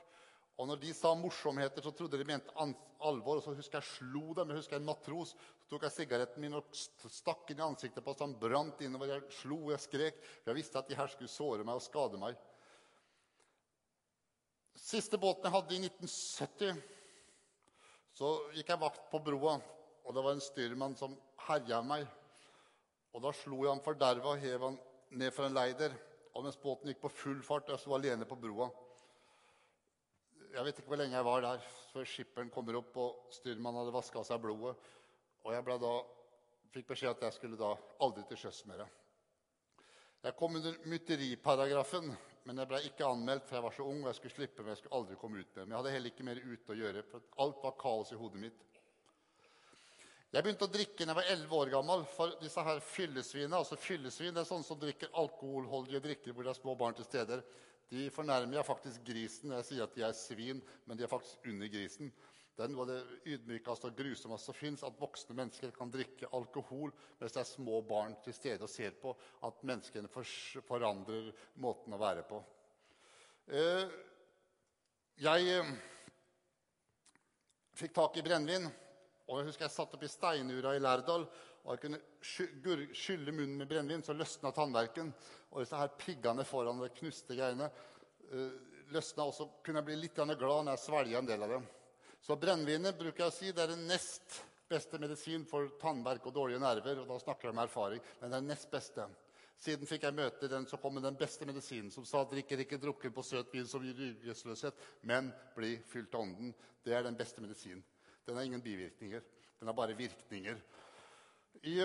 [0.60, 2.52] Og når de sa morsomheter, så trodde de mente
[3.00, 3.40] alvor.
[3.40, 4.52] Og så husker jeg slo dem.
[4.52, 5.32] Jeg husker en matros.
[5.64, 8.20] Så tok jeg sigaretten min og stakk inn i ansiktet på oss.
[8.20, 9.16] han brant innover.
[9.16, 10.22] Jeg slo og jeg skrek.
[10.42, 12.36] For jeg visste at de her skulle såre meg og skade meg.
[14.80, 16.78] Siste båten jeg hadde i 1970,
[18.16, 19.58] så gikk jeg vakt på broa.
[20.08, 21.12] Og det var en styrmann som
[21.46, 22.06] herja meg.
[23.12, 24.78] Og da slo jeg ham forderva og hev han
[25.20, 25.92] ned fra en leider.
[26.34, 28.70] Og mens båten gikk på full fart, jeg sto alene på broa
[30.50, 33.94] Jeg vet ikke hvor lenge jeg var der før skipperen kommer opp, og styrmannen hadde
[33.94, 34.74] vaska seg blodet.
[35.44, 35.92] Og jeg da,
[36.74, 38.86] fikk beskjed at jeg skulle da aldri til sjøs mer.
[40.24, 42.10] Jeg kom under mytteriparagrafen,
[42.48, 44.72] men jeg ble ikke anmeldt, for jeg var så ung og jeg skulle slippe, men
[44.72, 45.62] jeg skulle aldri komme ut med.
[45.62, 48.42] Men jeg hadde heller ikke mer ute å gjøre, for alt var kaos i hodet
[48.46, 48.66] mitt.
[50.30, 52.04] Jeg begynte å drikke da jeg var 11 år gammel.
[52.14, 56.52] For disse her fyllesvinene, altså fyllesvin, det er sånne som drikker alkoholholdige drikker hvor det
[56.54, 57.42] er små barn til steder.
[57.90, 61.48] De fornærmer jeg faktisk grisen jeg sier at de er svin, men de er faktisk
[61.50, 62.12] under grisen.
[62.60, 66.28] Det er noe av det ydmykeste og grusomste som fins, at voksne mennesker kan drikke
[66.36, 69.14] alkohol mens det er små barn til stede og ser på
[69.48, 70.10] at menneskene
[70.68, 71.30] forandrer
[71.64, 72.42] måten å være på.
[73.48, 73.96] Eh,
[75.24, 75.72] jeg eh,
[77.80, 78.68] fikk tak i brennevin.
[79.30, 81.24] Og jeg husker jeg satt oppi steinura i Lærdal
[81.64, 82.00] og jeg kunne
[82.96, 85.14] skylle munnen med brennevin, så løsna tannverken.
[85.50, 88.54] Og disse her piggene foran det knuste greiene uh,
[88.92, 89.28] løsna.
[89.28, 91.68] Og så kunne jeg bli litt glad når jeg svelga en del av dem.
[92.20, 96.34] Så brennevinet bruker jeg å si, det er den nest beste medisin for tannverk og
[96.36, 97.00] dårlige nerver.
[97.00, 99.06] og da snakker jeg om erfaring, men det er den nest beste.
[99.60, 102.78] Siden fikk jeg møte den som kom med den beste medisinen, som sa drikker ikke
[102.80, 106.54] drukken på søt vin som gir ryggesløshet, men bli fylt av ånden.
[106.84, 107.82] Det er den beste medisinen.
[108.24, 109.20] Den har ingen bivirkninger.
[109.60, 110.60] Den har bare virkninger.
[111.62, 111.76] I,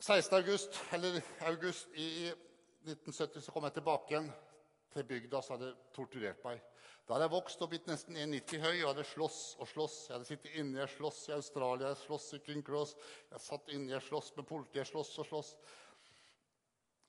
[0.00, 0.38] 16.
[0.38, 1.20] august, eller
[1.50, 4.30] august i 1970 så kom jeg tilbake igjen
[4.94, 6.62] til bygda som hadde torturert meg.
[7.06, 9.96] Da hadde jeg vokst og blitt nesten 1,90 høy og hadde slåss og slåss.
[10.06, 12.96] Jeg hadde sittet inne, jeg slåss i Australia, jeg slåss i King Cross.
[13.32, 15.54] Jeg satt inne, jeg slåss med politiet, jeg slåss og slåss.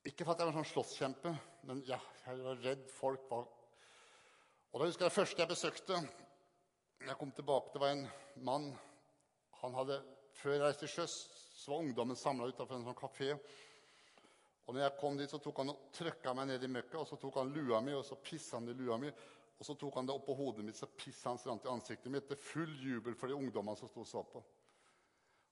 [0.09, 1.33] Ikke for at jeg var en sånn slåsskjempe,
[1.69, 3.45] men ja, jeg var redd folk var
[4.71, 5.99] Og da husker jeg det første jeg besøkte.
[7.05, 8.07] Jeg kom tilbake, det var en
[8.47, 8.71] mann.
[9.61, 9.99] Han hadde,
[10.31, 11.15] Før jeg reiste til sjøs,
[11.59, 13.35] så var ungdommen samla utafor en sånn kafé.
[14.65, 17.17] Og når jeg kom dit, så tok han og meg ned i møkka, og så
[17.19, 19.11] tok han lua mi, og så pissa han i lua mi.
[19.61, 22.09] Og så tok han det opp på hodet mitt, så pissa han rant i ansiktet
[22.09, 22.31] mitt.
[22.33, 24.41] Er full jubel for de ungdommene som sto og så på.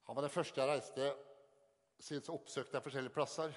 [0.07, 1.09] Han var det første jeg reiste.
[2.01, 3.53] Siden så oppsøkte jeg forskjellige plasser.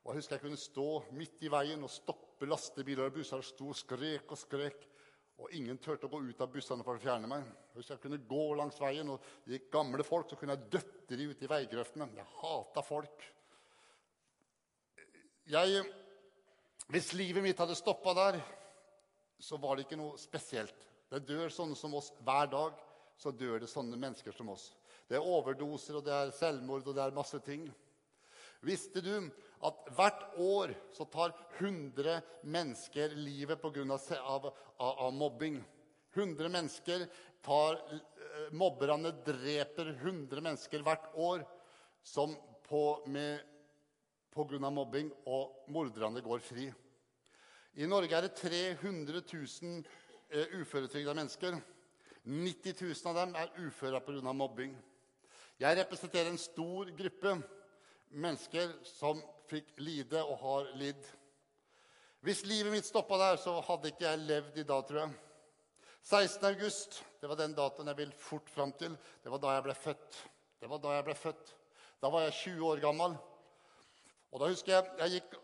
[0.00, 0.86] Og jeg husker jeg kunne stå
[1.18, 3.44] midt i veien og stoppe lastebiler og busser.
[3.44, 4.88] og sto og skrek og skrek.
[5.44, 7.44] Og ingen turte å gå ut av bussene for å fjerne meg.
[7.44, 10.70] Jeg husker jeg kunne gå langs veien, og det gikk gamle folk, så kunne jeg
[10.72, 12.08] døtte de ut i veigrøftene.
[12.16, 13.32] Jeg hata folk.
[15.52, 15.84] Jeg,
[16.88, 18.40] hvis livet mitt hadde stoppa der,
[19.38, 20.86] så var det ikke noe spesielt.
[21.10, 22.76] Det dør sånne som oss hver dag.
[23.16, 24.74] Så dør det sånne mennesker som oss.
[25.08, 27.62] Det er overdoser, og det er selvmord, og det er masse ting.
[28.66, 29.14] Visste du
[29.64, 33.86] at hvert år så tar 100 mennesker livet pga.
[34.20, 35.60] Av, av, av mobbing?
[36.16, 37.06] 100 mennesker
[37.44, 38.02] tar eh,
[38.56, 41.44] Mobberne dreper 100 mennesker hvert år
[42.04, 42.34] som
[42.68, 43.40] på, med,
[44.32, 46.68] på grunn av mobbing, og morderne går fri.
[47.76, 49.82] I Norge er det 300 000
[50.32, 51.58] eh, uføretrygda mennesker.
[52.24, 54.32] 90 000 av dem er uføre pga.
[54.32, 54.72] mobbing.
[55.60, 57.34] Jeg representerer en stor gruppe
[58.16, 61.04] mennesker som fikk lide og har lidd.
[62.24, 65.14] Hvis livet mitt stoppa der, så hadde ikke jeg levd i dag, tror jeg.
[66.00, 66.48] 16.
[66.48, 68.96] august, det var den datoen jeg vil fort fram til.
[69.20, 70.22] Det var da jeg ble født.
[70.60, 71.56] Det var Da jeg ble født.
[72.00, 73.20] Da var jeg 20 år gammel.
[74.32, 75.42] Og da husker jeg jeg gikk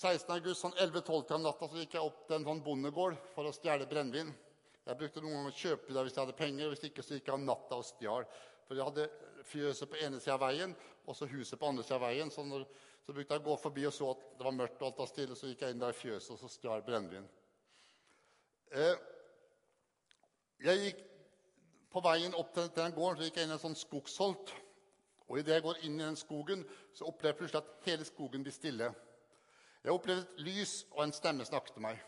[0.00, 0.30] 16.
[0.32, 3.52] august, sånn 11-12 om natta så gikk jeg opp til en sånn bondegård for å
[3.52, 4.30] stjele brennevin.
[4.86, 6.70] Jeg brukte noen ganger å kjøpe det hvis jeg hadde penger.
[6.72, 8.24] Hvis ikke så gikk jeg om natta og stjal.
[8.64, 9.04] For jeg hadde
[9.50, 10.72] fjøset på ene sida av veien
[11.04, 12.32] og så huset på andre sida av veien.
[12.32, 12.64] Så, når,
[13.04, 15.10] så, brukte jeg å gå forbi og så at det var mørkt, og alt var
[15.10, 17.28] stille, så gikk jeg inn der i fjøset og så stjal brennevin.
[18.72, 19.04] Eh,
[20.64, 21.04] jeg gikk
[21.92, 24.56] på veien opp til den gården så gikk jeg inn i en sånn skogsholt.
[25.28, 26.64] Og idet jeg går inn i den skogen,
[26.96, 28.90] så opplever jeg plutselig at hele skogen blir stille.
[29.84, 32.00] Jeg opplevde et lys, og en stemme snakket til meg.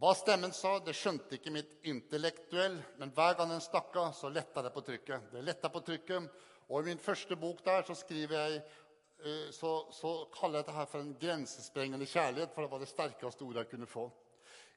[0.00, 4.64] Hva stemmen sa, det skjønte ikke mitt intellektuell, men hver gang den snakka, så letta
[4.64, 5.28] det på trykket.
[5.34, 6.30] Det letta på trykket,
[6.70, 10.86] og i min første bok der så skriver jeg eh, så, så kaller jeg dette
[10.94, 14.06] for en grensesprengende kjærlighet, for det var det sterkeste ordet jeg kunne få.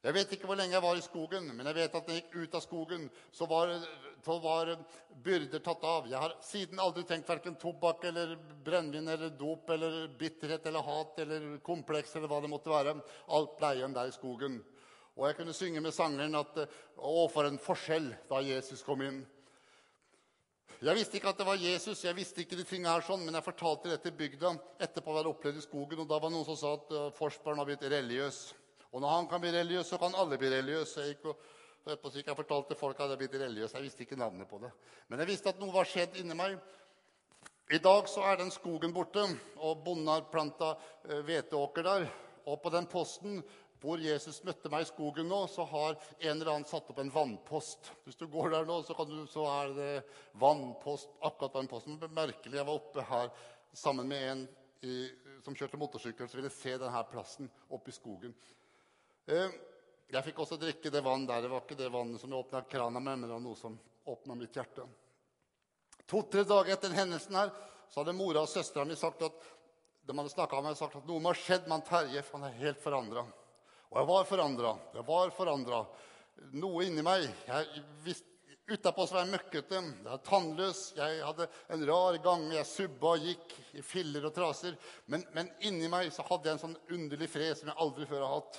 [0.05, 2.23] Jeg vet ikke hvor lenge jeg var i skogen, men jeg vet at når jeg
[2.27, 3.71] gikk ut av skogen, så var,
[4.21, 4.69] så var
[5.25, 6.05] byrder tatt av.
[6.05, 11.21] Jeg har siden aldri tenkt verken tobakk eller brennevin eller dop eller bitterhet eller hat
[11.23, 12.93] eller kompleks eller hva det måtte være.
[13.33, 14.59] Alt ble igjen der i skogen.
[15.15, 19.23] Og jeg kunne synge med sangeren at Å, for en forskjell da Jesus kom inn.
[20.85, 23.39] Jeg visste ikke at det var Jesus, jeg visste ikke de tingene her sånn, men
[23.39, 24.53] jeg fortalte det til bygda
[24.85, 26.03] etterpå å være opplevd i skogen.
[26.03, 28.43] Og da var det noen som sa at Forsberg har blitt religiøs.
[28.95, 31.03] Og når han kan bli religiøs, så kan alle bli religiøse.
[31.03, 33.75] Jeg gikk jeg fortalte folk at jeg blitt religiøs.
[33.75, 34.71] Jeg visste ikke navnet på det.
[35.09, 36.55] Men jeg visste at noe var skjedd inni meg.
[37.75, 39.25] I dag så er den skogen borte,
[39.57, 40.71] og bonden har planta
[41.09, 42.07] eh, hveteåker der.
[42.45, 43.43] Og på den posten
[43.83, 47.11] hvor Jesus møtte meg i skogen nå, så har en eller annen satt opp en
[47.13, 47.91] vannpost.
[48.05, 49.93] Hvis du går der nå, så, du, så er det
[50.41, 51.99] vannpost akkurat på den posten.
[52.15, 52.57] Merkelig.
[52.57, 53.33] Jeg var oppe her
[53.75, 54.45] sammen med en
[54.85, 55.09] i,
[55.43, 58.33] som kjørte motorsykkel, så ville se denne plassen oppe i skogen.
[59.25, 59.53] Eh,
[60.13, 61.41] jeg fikk også drikke det vann der.
[61.41, 64.37] Det var ikke det vannet som åpna krana med, men det var noe som åpna
[64.37, 64.85] mitt hjerte.
[66.05, 67.49] To-tre dager etter hendelsen her,
[67.89, 69.39] så hadde mora og søstera mi sagt at
[70.05, 72.21] de hadde med meg, sagt at noe må ha skjedd med Terje.
[72.21, 73.25] for Han er helt forandra.
[73.89, 74.75] Og jeg var forandra.
[74.93, 75.81] Jeg var forandra.
[76.53, 77.25] Noe inni meg.
[77.47, 78.21] Jeg
[78.65, 82.47] Utapå var jeg møkkete, jeg var tannløs, jeg hadde en rar gang.
[82.49, 84.73] Jeg subba og gikk i filler og traser.
[85.05, 88.25] Men, men inni meg så hadde jeg en sånn underlig fred som jeg aldri før
[88.25, 88.57] har hatt.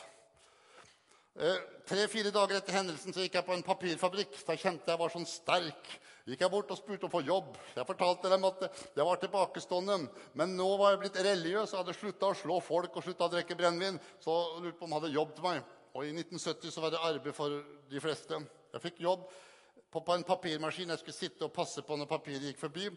[1.37, 4.33] Eh, Tre-fire dager etter hendelsen så gikk jeg på en papirfabrikk.
[4.42, 5.90] Da kjente jeg var sånn sterk.
[6.27, 7.53] Gikk jeg bort og spurte om å få jobb.
[7.77, 9.99] Jeg fortalte dem at jeg var tilbakestående.
[10.35, 13.33] Men nå var jeg blitt religiøs og hadde slutta å slå folk og slutta å
[13.37, 14.01] drikke brennevin.
[14.25, 15.77] Så lurte på om de hadde jobb til meg.
[15.94, 17.61] Og i 1970 så var det arbeid for
[17.92, 18.40] de fleste.
[18.75, 20.90] Jeg fikk jobb på, på en papirmaskin.
[20.90, 22.90] Jeg skulle sitte og passe på når papiret gikk forbi.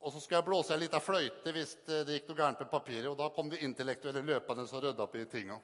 [0.00, 3.10] Og så skulle jeg blåse ei lita fløyte hvis det gikk noe gærent med papiret.
[3.12, 5.60] Og da kom de intellektuelle løpende og rydda opp i tinga.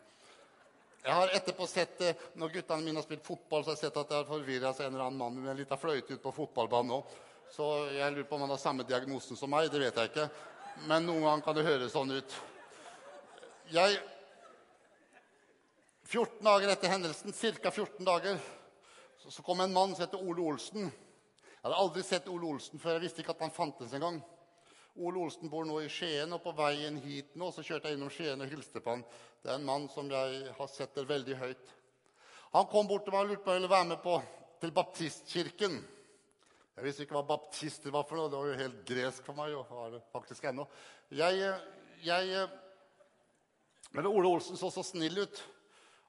[1.03, 3.97] Jeg har etterpå sett, det, Når guttene mine har spilt fotball, så har jeg sett
[4.01, 6.35] at det har forvirra seg en eller annen mann med en liten fløyte ute på
[6.35, 7.17] fotballbanen òg.
[7.55, 9.71] Så jeg lurer på om han har samme diagnosen som meg.
[9.73, 10.29] Det vet jeg ikke.
[10.87, 12.35] men noen ganger kan det høres sånn ut.
[13.73, 13.99] Jeg
[16.09, 17.71] 14 dager etter hendelsen, ca.
[17.71, 18.39] 14 dager,
[19.29, 20.87] så kom en mann som heter Ole Olsen.
[20.89, 22.97] Jeg hadde aldri sett Ole Olsen før.
[22.97, 24.23] Jeg visste ikke at han fantes engang.
[24.99, 28.11] Ole Olsen bor nå i Skien, og på veien hit nå så kjørte jeg innom
[28.11, 29.05] Skien og hilste på han.
[29.43, 31.75] Det er en mann som jeg har setter veldig høyt.
[32.57, 34.17] Han kom bort til meg og lurte på om jeg ville være med på,
[34.59, 35.79] til baptistkirken.
[36.79, 38.31] Jeg visste ikke hva baptister var for noe.
[38.31, 39.55] Det var jo helt gresk for meg.
[39.55, 40.67] og var det faktisk ennå.
[41.15, 41.53] Jeg,
[42.07, 42.49] jeg,
[43.95, 45.43] men Ole Olsen så så snill ut,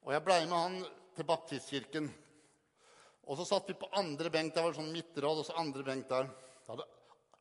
[0.06, 0.78] og jeg blei med han
[1.18, 2.10] til baptistkirken.
[3.30, 4.56] Og så satt vi på andre benk.
[4.56, 6.30] Det var sånn midtrad, og så andre benk der.
[6.70, 6.86] Hadde,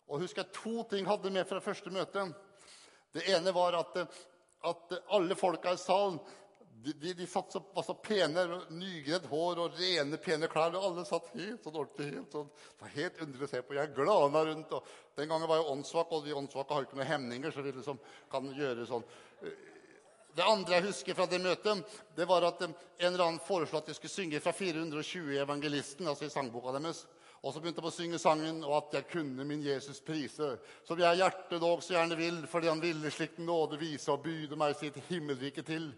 [0.09, 2.25] og husker jeg to ting hadde med fra første møte.
[3.15, 3.97] Det ene var at,
[4.69, 6.19] at alle folka i salen
[6.85, 8.45] de, de, de satt så, var så pene.
[8.71, 10.77] Nygredd hår og rene, pene klær.
[10.79, 12.11] Og alle satt helt sånn ordentlig.
[12.15, 13.77] helt sånn, Det var helt underlig å se på.
[13.79, 14.77] Jeg glana rundt.
[14.77, 17.51] og Den gangen var jeg åndssvak, og de åndssvake har ikke noen hemninger.
[17.55, 17.99] så vi liksom
[18.31, 19.07] kan gjøre sånn.
[20.39, 23.89] Det andre jeg husker fra det møtet, det var at en eller annen foreslo at
[23.91, 27.07] de skulle synge fra 420 Evangelisten, altså i sangboka deres.
[27.43, 30.59] Og så begynte de å synge sangen 'Og at jeg kunne min Jesus prise'.
[30.85, 34.57] Som jeg hjertet dog så gjerne vil, fordi han ville slik nåde vise og byde
[34.57, 35.95] meg sitt himmelrike til.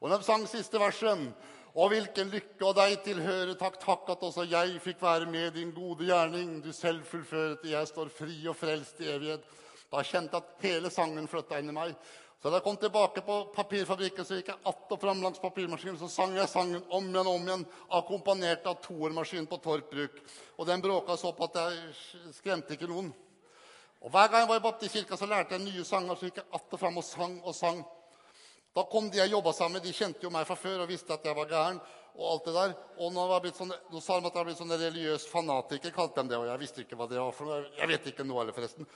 [0.00, 1.34] Og de sang siste versen.
[1.74, 5.70] Og hvilken lykke og deg tilhøre, takk, takk at også jeg fikk være med din
[5.70, 6.62] gode gjerning.
[6.64, 9.44] Du selv fullførte, jeg står fri og frelst i evighet.
[9.90, 11.94] Da kjente jeg at hele sangen flytta inn i meg.
[12.40, 15.98] Så da jeg kom tilbake på papirfabrikken, så gikk jeg att og fram langs papirmaskinen.
[15.98, 20.22] Så sang jeg sangen om igjen og om igjen, akkompagnert av toermaskinen på Torp Bruk.
[20.56, 23.12] Og den bråka så på at jeg skremte ikke noen.
[24.00, 26.16] Og Hver gang jeg var i baptistkirka, så lærte jeg nye sanger.
[26.16, 27.84] Så gikk jeg att og fram og sang og sang.
[28.74, 31.12] Da kom de jeg jobba sammen med, de kjente jo meg fra før og visste
[31.12, 31.80] at jeg var gæren.
[32.16, 32.74] Og alt det der.
[32.98, 36.22] Og nå, var sånn, nå sa de at jeg var blitt sånn religiøs fanatiker, kalte
[36.22, 36.38] de det.
[36.40, 37.66] Og jeg visste ikke hva det var for noe.
[37.76, 38.88] Jeg vet ikke nå heller, forresten.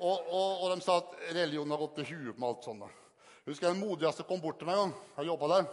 [0.00, 2.98] Og, og, og, de sa at religionen har gått til huet med alt sånt.
[3.46, 4.92] Husker jeg Den modigste kom bort til meg.
[5.18, 5.70] Jeg jobba der.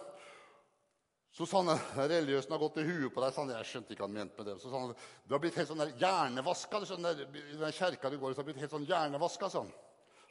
[1.36, 3.36] Så sa han religiøsen har gått til huet på deg.
[3.38, 4.56] Han, jeg skjønte ikke hva han mente med det.
[4.62, 6.82] Så sa han du har blitt helt sånn der hjernevaska.
[6.90, 9.52] Sånn der, I den kjerka du går i, så har blitt helt sånn hjernevaska.
[9.54, 9.70] Sånn.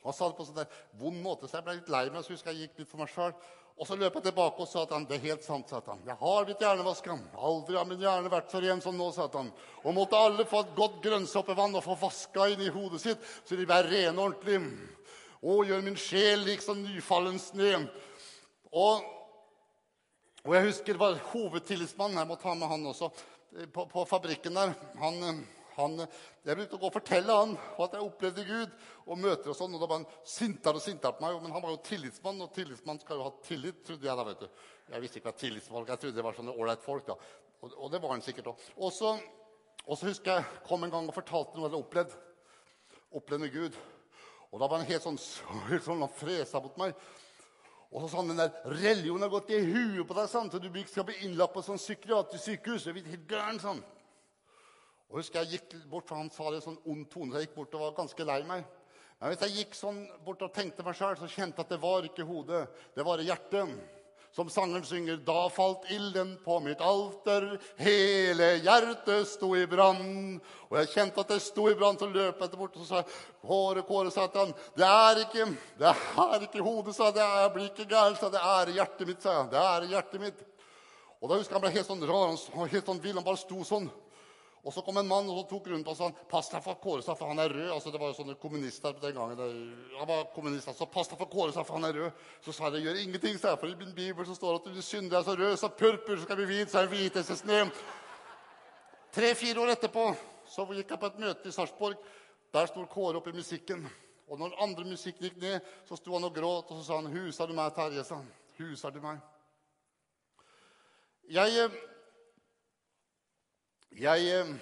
[0.02, 2.26] Han sa det på en sånn vond måte, så jeg ble litt lei meg.
[2.26, 3.32] Så husker jeg gikk litt for meg sjøl.
[3.78, 5.70] Og så løp jeg tilbake og sa at han, det er helt sant.
[5.70, 6.00] sa han.
[6.06, 7.14] Jeg har blitt hjernevaska.
[7.38, 9.10] Aldri har min hjerne vært så ren som nå.
[9.14, 9.52] sa han.
[9.84, 13.54] Og måtte alle få et godt grønnsåpevann og få vaska inn i hodet sitt, så
[13.54, 14.66] de blir rene og.
[15.38, 17.84] Å, gjør min sjel liksom nyfallen snø.
[18.74, 19.06] Og,
[20.42, 22.18] og, jeg husker det var hovedtillitsmannen.
[22.18, 23.12] Jeg må ta med han også.
[23.72, 24.74] På, på fabrikken der.
[24.98, 25.44] Han
[25.78, 26.04] han,
[26.44, 28.76] jeg begynte å gå og fortelle han at jeg opplevde Gud.
[29.08, 31.38] og møter og sånn, og Da var han sintere og sintere på meg.
[31.42, 33.84] Men han var jo tillitsmann, og tillitsmann skal jo ha tillit.
[33.84, 34.48] trodde Jeg da, vet du.
[34.92, 37.06] Jeg visste ikke hva tillitsfolk Jeg trodde det var sånne ålreit folk.
[37.06, 37.16] da.
[37.62, 38.66] Og, og, det var han sikkert òg.
[38.76, 39.16] Og så
[40.06, 42.18] husker jeg kom en gang og fortalte noe jeg hadde opplevd.
[43.18, 43.78] Opplevd med Gud.
[44.52, 45.18] Og da var han helt sånn,
[45.72, 46.96] helt sånn han fresa mot meg.
[47.88, 50.60] Og så sa han den der religionen har gått i huet på deg, sånn, så
[50.60, 52.84] du skal bli innlagt på sånn psykiatrisk sykehus.
[52.84, 53.80] Jeg er helt gæren, sånn.
[55.08, 57.48] Og husker Jeg gikk bort, for han sa det i sånn ond tone, så jeg
[57.48, 58.66] gikk bort og var ganske lei meg.
[59.18, 61.80] Men hvis jeg gikk sånn bort og tenkte meg sjøl, så kjente jeg at det
[61.82, 63.72] var ikke hodet, det var hjertet.
[64.36, 67.46] Som sangeren synger, da falt ilden på mitt alter,
[67.80, 70.36] hele hjertet sto i brann.
[70.68, 73.00] Og jeg kjente at det sto i brann, så løp jeg bort og sa
[73.40, 75.48] Kåre, Kåre, sa til han, det er ikke,
[75.80, 77.24] det er ikke hodet, sa jeg.
[77.24, 78.30] Jeg blir ikke gæren, sa.
[78.30, 79.48] Det er hjertet mitt, sa jeg.
[79.56, 80.44] Det er hjertet mitt.
[81.18, 83.40] Og da husker jeg han ble helt sånn rar, han helt sånn vill, han bare
[83.40, 83.88] sto sånn.
[84.68, 87.30] Og så kom en mann og tok rundt og sa pass deg for Kåre, for
[87.30, 87.70] han er rød.
[87.72, 89.38] Altså, det var jo sånne kommunister den gangen.
[89.96, 92.18] Han var kommunist, altså, pass deg for Kåre, for han er rød.
[92.44, 94.76] Så sa det gjør ingenting, sa jeg, for i min bibel så står det at
[94.76, 97.62] du synder er så rød, så purpur skal bli hvit, så er hviteste snø.
[99.16, 100.04] Tre-fire år etterpå
[100.52, 101.96] så gikk jeg på et møte i Sarpsborg.
[102.52, 103.88] Der sto Kåre oppe i musikken.
[104.28, 107.08] Og når andre musikk gikk ned, så sto han og gråt, og så sa han
[107.08, 108.32] 'Huser du meg, Terje?' sa han.
[108.58, 109.24] 'Huser du meg?'
[111.28, 111.80] Jeg eh,
[113.96, 114.56] jeg, eh,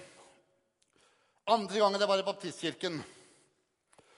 [1.47, 2.97] Andre gangen jeg var i baptistkirken,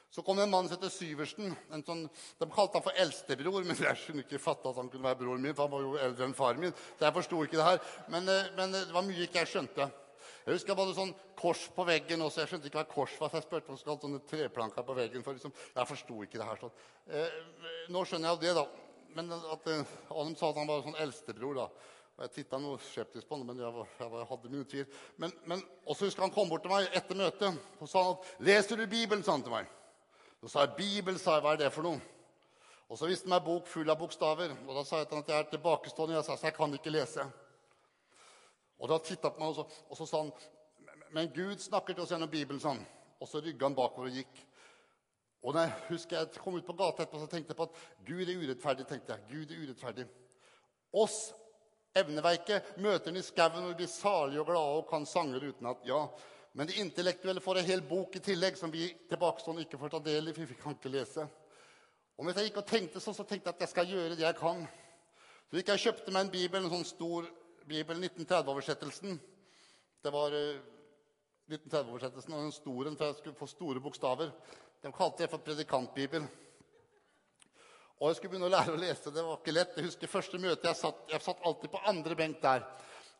[0.10, 1.52] så kom det en mann som heter Syversen.
[1.86, 2.08] Sånn,
[2.40, 5.54] de kalte han for eldstebror, men jeg skjønner ikke at han kunne være broren min.
[5.54, 7.80] for han var jo eldre enn faren min, så jeg forsto ikke det her.
[8.10, 9.92] Men, eh, men, det var mye ikke jeg skjønte.
[10.46, 12.42] Jeg husker jeg hadde sånn kors på veggen også.
[12.42, 15.24] Jeg skjønte ikke hva kors var, så jeg spurte om skulle sånne treplanker på veggen.
[15.24, 16.76] for liksom, Jeg forsto ikke det her sånn.
[17.08, 17.40] Eh,
[17.94, 18.66] nå skjønner jeg jo det, da.
[19.14, 19.70] Men at,
[20.10, 21.56] og de sa at han var sånn eldstebror.
[21.62, 21.70] da.
[22.20, 24.88] Og Jeg titta noe skeptisk på han, men jeg, var, jeg hadde mye tvil.
[25.24, 28.76] Men, men også husker han kom bort til meg etter møtet og sa at 'Leser
[28.76, 29.70] du Bibelen?' sa han til meg.
[30.42, 31.46] Så sa jeg 'Bibel', sa jeg.
[31.46, 32.02] Hva er det for noe?
[32.90, 34.52] Og så viste han meg bok full av bokstaver.
[34.68, 36.18] Og da sa jeg til han at jeg er tilbakestående.
[36.18, 37.30] Jeg sa så jeg kan ikke lese.
[38.80, 40.32] Og da titta han på meg, og så, og så, sa han
[41.12, 42.86] 'Men Gud snakker til oss gjennom Bibelen', sånn.
[43.22, 44.46] Og så rygga han bakover og gikk.
[45.42, 47.76] Og da jeg husker jeg kom ut på gata etterpå, så tenkte jeg på at
[48.06, 48.88] Gud er urettferdig.
[48.88, 49.22] tenkte jeg.
[49.32, 50.08] Gud er urettferdig.
[50.94, 51.34] Oss
[51.98, 55.88] evneveike møter han i skauen og blir salige og glade og kan sanger uten at
[55.88, 56.04] ja.
[56.54, 60.02] Men de intellektuelle får en hel bok i tillegg som vi tilbakestående ikke får ta
[60.06, 60.34] del i.
[60.34, 61.26] for vi kan ikke lese.
[62.18, 64.26] Og mens jeg gikk og tenkte sånn, så tenkte jeg at jeg skal gjøre det
[64.26, 64.66] jeg kan.
[65.50, 67.30] Så gikk jeg og kjøpte meg en bibel, en sånn stor
[67.70, 69.16] bibel, 1930-oversettelsen.
[70.04, 74.34] Det var 1930-oversettelsen, og den store, for jeg skulle få store bokstaver.
[74.84, 76.28] De kalte det for predikantbibel.
[78.00, 79.12] Og jeg skulle begynne å lære å lese.
[79.12, 79.74] Det var ikke lett.
[79.76, 82.64] Jeg husker første møte jeg satt, jeg satt alltid på andre benk der.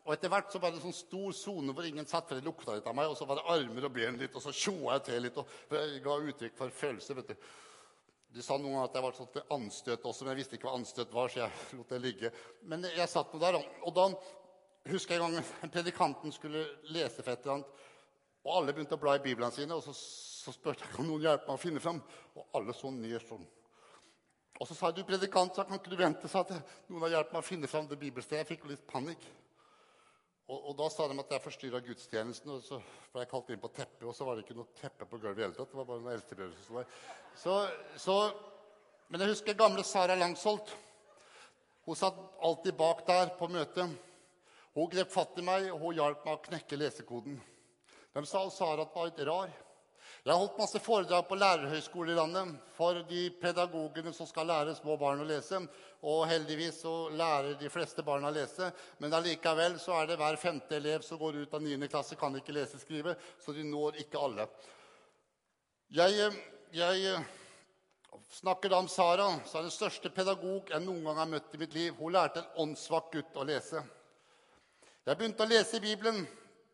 [0.06, 2.48] Og etter hvert så var det en sånn stor sone hvor ingen satt, for det
[2.48, 3.12] lukta litt av meg.
[3.12, 5.42] Og så var det armer og ben litt, og så tjoa jeg til litt.
[5.42, 7.20] Og jeg ga uttrykk for følelser.
[7.20, 7.52] vet du.
[8.40, 10.70] De sa noen ganger at jeg var sånn til anstøt også, men jeg visste ikke
[10.70, 11.30] hva anstøt var.
[11.34, 12.34] så jeg lot det ligge.
[12.72, 14.08] Men jeg satt nå der, og da
[14.94, 16.64] husker jeg en gang predikanten skulle
[16.96, 17.86] lese for et eller annet.
[18.48, 21.26] Og alle begynte å bla i biblene sine, og så, så spurte jeg om noen
[21.26, 22.00] hjelpe meg å finne fram.
[22.40, 23.44] Og alle så ned sånn.
[24.60, 26.56] Og så sa jeg, du predikant, så kan ikke du vente så at
[26.90, 28.42] noen har hjulpet meg å finne fram det bibelstedet.
[28.42, 29.28] Jeg fikk jo litt panikk.
[30.50, 32.80] Og, og, da sa de at jeg forstyrra gudstjenesten, og så
[33.14, 34.06] ble jeg kalt inn på teppet.
[34.10, 35.70] Og så var det ikke noe teppe på gulvet i hele tatt.
[35.70, 36.88] Det var bare noen eldstebrødre som var
[37.38, 37.58] så,
[38.02, 38.16] så,
[39.08, 40.74] Men jeg husker gamle Sara Langsholt.
[41.86, 43.94] Hun satt alltid bak der på møtet.
[44.74, 47.40] Hun grep fatt i meg, og hun hjalp meg å knekke lesekoden.
[48.18, 49.54] De sa Sara at var litt rar.
[50.26, 54.76] Jeg har holdt masse foredrag på lærerhøyskoler i landet for de pedagogene som skal lære
[54.76, 55.62] små barn å lese.
[56.04, 58.68] Og heldigvis så lærer de fleste barna å lese,
[59.00, 61.88] men allikevel så er det hver femte elev som går ut av 9.
[61.92, 64.48] klasse, kan ikke lese og skrive, så de når ikke alle.
[65.96, 66.32] Jeg,
[66.76, 67.16] jeg
[68.40, 71.62] snakker da om Sara, som er den største pedagog jeg noen gang har møtt i
[71.64, 71.96] mitt liv.
[72.00, 73.84] Hun lærte en åndssvak gutt å lese.
[75.08, 76.26] Jeg begynte å lese i Bibelen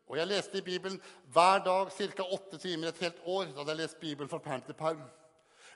[0.06, 1.00] og jeg leste i Bibelen
[1.34, 2.22] hver dag ca.
[2.22, 3.44] åtte timer et helt år.
[3.50, 5.02] Da hadde jeg lest Bibelen fra perm til perm.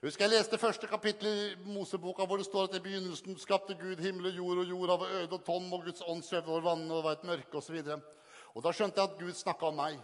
[0.01, 3.75] Jeg husker jeg leste første kapittel i Moseboka, hvor det står at i begynnelsen skapte
[3.75, 6.61] Gud himmel og jord, og jorda var øde og tom, og Guds ånd svevde over
[6.61, 7.83] vannet, og var et mørke osv.
[7.85, 9.99] Da skjønte jeg at Gud snakka om meg.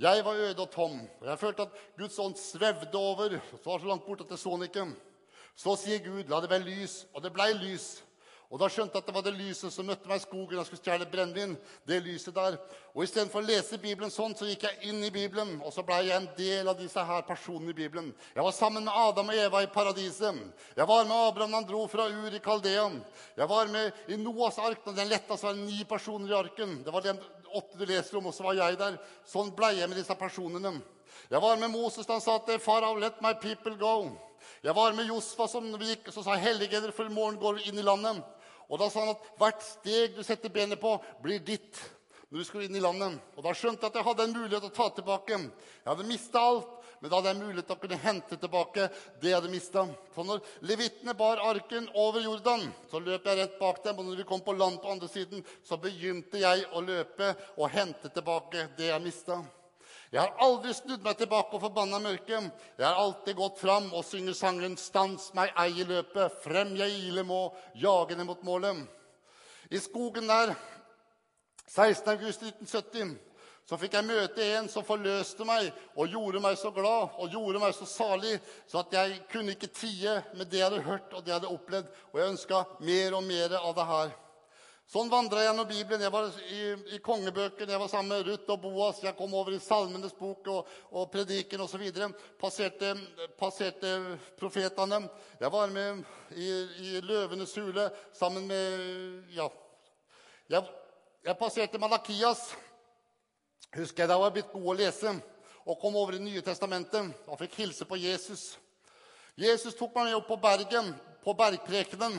[0.00, 3.36] Jeg var øde og tom, og jeg følte at Guds ånd svevde over.
[3.50, 4.86] Så var det så langt borte at jeg så den ikke.
[5.56, 7.98] Så sier Gud, la det være lys, og det blei lys.
[8.52, 10.66] Og Da skjønte jeg at det var det lyset som møtte meg i skogen og
[10.68, 11.54] skulle stjele brennevin.
[11.88, 12.58] det lyset der.
[12.92, 15.54] Og Istedenfor å lese Bibelen sånn, så gikk jeg inn i Bibelen.
[15.64, 18.10] Og så ble jeg en del av disse her personene i Bibelen.
[18.34, 20.36] Jeg var sammen med Adam og Eva i paradiset.
[20.76, 22.98] Jeg var med Abraham da han dro fra Ur i Kaldean.
[23.36, 26.36] Jeg var med i Noas ark da den letta så var det ni personer i
[26.36, 26.82] arken.
[26.84, 27.22] Det var den
[27.56, 29.00] åtte du leser om, og så var jeg der.
[29.24, 30.74] Sånn ble jeg med disse personene.
[31.32, 34.12] Jeg var med Moses da han sa til farao, 'Let my people go'.
[34.62, 37.78] Jeg var med Josfa som gikk, så sa 'Hellige for i morgen går vi inn
[37.78, 38.22] i landet'.
[38.68, 41.80] Og da sa han at hvert steg du setter benet på, blir ditt
[42.32, 43.18] når du skulle inn i landet.
[43.36, 45.40] Og da skjønte jeg at jeg hadde en mulighet til å ta tilbake.
[45.82, 46.70] Jeg hadde mista alt,
[47.02, 48.86] men da hadde jeg mulighet til å kunne hente tilbake
[49.20, 49.82] det jeg hadde mista.
[50.14, 54.00] Så når levittene bar arken over Jordan, så løp jeg rett bak dem.
[54.00, 57.68] Og når vi kom på land på andre siden, så begynte jeg å løpe og
[57.74, 59.42] hente tilbake det jeg mista.
[60.12, 62.50] Jeg har aldri snudd meg tilbake og forbanna mørket.
[62.76, 66.90] Jeg har alltid gått fram og synger sangen 'Stans meg ei i løpet', 'Frem jeg
[67.08, 68.86] ile må, jage ned mot målet'.
[69.70, 70.54] I skogen der,
[71.66, 73.16] 16.8.1970,
[73.64, 77.62] så fikk jeg møte en som forløste meg og gjorde meg så glad og gjorde
[77.62, 78.34] meg så salig,
[78.68, 81.54] så at jeg kunne ikke tie med det jeg hadde hørt og det jeg hadde
[81.54, 81.88] opplevd.
[82.12, 84.12] Og jeg ønska mer og mer av det her.
[84.90, 86.02] Sånn vandra gjennom Bibelen.
[86.02, 86.62] Jeg var i,
[86.96, 89.00] i kongebøkene, jeg var sammen med Ruth og Boas.
[89.04, 91.84] Jeg kom over i Salmenes bok og, og Prediken osv.
[92.40, 92.92] Passerte,
[93.38, 93.92] passerte
[94.40, 95.04] profetene.
[95.40, 96.02] Jeg var med
[96.36, 96.50] i,
[96.88, 99.48] i Løvenes hule sammen med Ja.
[100.50, 100.66] Jeg,
[101.24, 102.50] jeg passerte Malakias.
[103.72, 105.14] Husker jeg da var blitt god å lese
[105.62, 108.58] og kom over i Nye testamentet og fikk hilse på Jesus.
[109.38, 110.90] Jesus tok meg med opp på bergen,
[111.24, 112.18] på bergprekenen.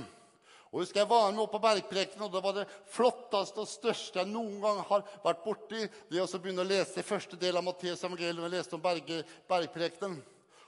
[0.73, 4.19] Og husker Jeg var med opp på Bergprekenen, og det var det flotteste og største
[4.23, 5.83] jeg noen gang har vært borti.
[6.09, 8.47] Det å begynne å lese første del av Matteus evangelium.
[8.47, 9.19] Jeg leste om berge,
[9.49, 10.17] Bergprekenen.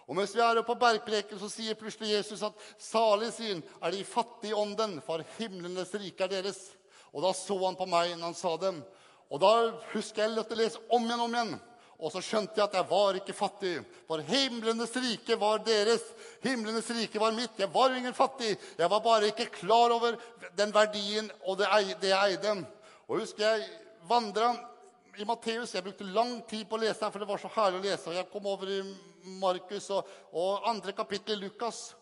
[0.06, 3.96] Og mens vi er oppe på Bergpreken, så sier plutselig Jesus at salig sin er
[3.96, 6.60] de fattige i ånden, for himlenes rike er deres.
[7.10, 8.84] Og da så han på meg når han sa dem.
[9.34, 9.54] Og da
[9.96, 11.56] husker jeg å lese om igjen om igjen.
[11.96, 13.74] Og så skjønte jeg at jeg var ikke fattig,
[14.08, 16.04] for himlenes rike var deres.
[16.44, 17.56] Himlenes rike var mitt.
[17.60, 18.58] Jeg var ingen fattig.
[18.78, 20.18] Jeg var bare ikke klar over
[20.60, 21.70] den verdien og det,
[22.04, 22.58] jeg eide.
[23.08, 23.68] Og husker jeg
[24.10, 24.52] vandra
[25.16, 25.74] i Matteus.
[25.74, 28.10] Jeg brukte lang tid på å lese, for det var så herlig å lese.
[28.12, 28.82] Og jeg kom over i
[29.40, 31.94] Markus og, og andre kapittel i Lukas.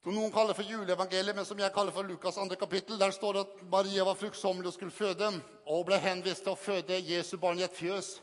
[0.00, 2.96] Som noen kaller for juleevangeliet, men som jeg kaller for Lukas andre kapittel.
[2.96, 5.28] Der står det at Maria var fruktsommelig og skulle føde,
[5.68, 8.14] og ble henvist til å føde Jesu barn i et fjøs.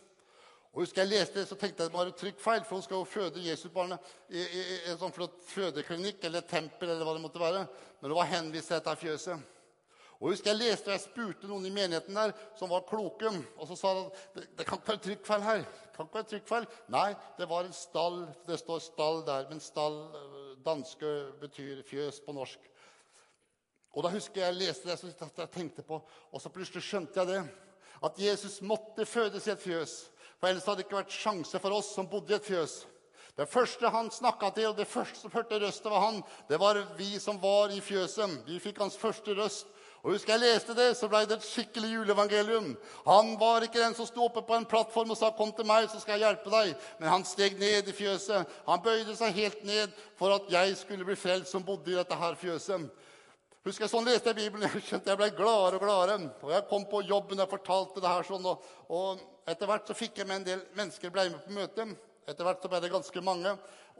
[0.73, 2.99] Og husker jeg leste det, så tenkte jeg det var et trykkfeil, for hun skal
[2.99, 6.89] jo føde Jesusbarnet i, i, i en sånn flott fødeklinikk eller tempel.
[6.89, 7.63] eller hva det måtte være.
[7.99, 9.53] Men det var henvist til dette fjøset.
[10.17, 13.29] Og husker Jeg leste og jeg spurte noen i menigheten der som var kloke.
[13.57, 14.05] Og så sa de
[14.35, 15.61] det, det kan ikke være trykkfeil her.
[15.65, 16.65] Det kan ikke være trykkfeil.
[16.93, 18.23] Nei, det var en stall.
[18.47, 19.45] Det står stall der.
[19.51, 22.65] Men stall øh, danske betyr fjøs på norsk.
[23.97, 27.29] Og da husker jeg leste det, så jeg tenkte på, og så plutselig skjønte jeg
[27.31, 27.39] det.
[28.05, 29.95] At Jesus måtte fødes i et fjøs.
[30.37, 32.83] For ellers hadde det ikke vært sjanse for oss som bodde i et fjøs.
[33.37, 36.79] Det første han snakka til, og det første som hørte røsten var han, det var
[36.97, 38.39] vi som var i fjøset.
[38.47, 39.67] Vi fikk hans første røst.
[40.05, 42.69] Og husker jeg leste det, så ble det et skikkelig juleevangelium.
[43.05, 45.89] Han var ikke den som sto oppe på en plattform og sa 'Kom til meg,
[45.89, 46.75] så skal jeg hjelpe deg'.
[46.99, 48.47] Men han steg ned i fjøset.
[48.67, 52.15] Han bøyde seg helt ned for at jeg skulle bli frelst, som bodde i dette
[52.15, 52.89] her fjøset.
[53.67, 54.69] Husker jeg, Sånn leste jeg Bibelen.
[54.77, 56.29] Jeg skjønte jeg ble gladere og gladere.
[56.39, 58.45] Og Jeg kom på jobben og fortalte det her sånn.
[58.47, 61.91] Og, og etter hvert så fikk jeg med en del mennesker ble med på møtet.
[62.27, 63.53] Etter hvert så ble det ganske mange.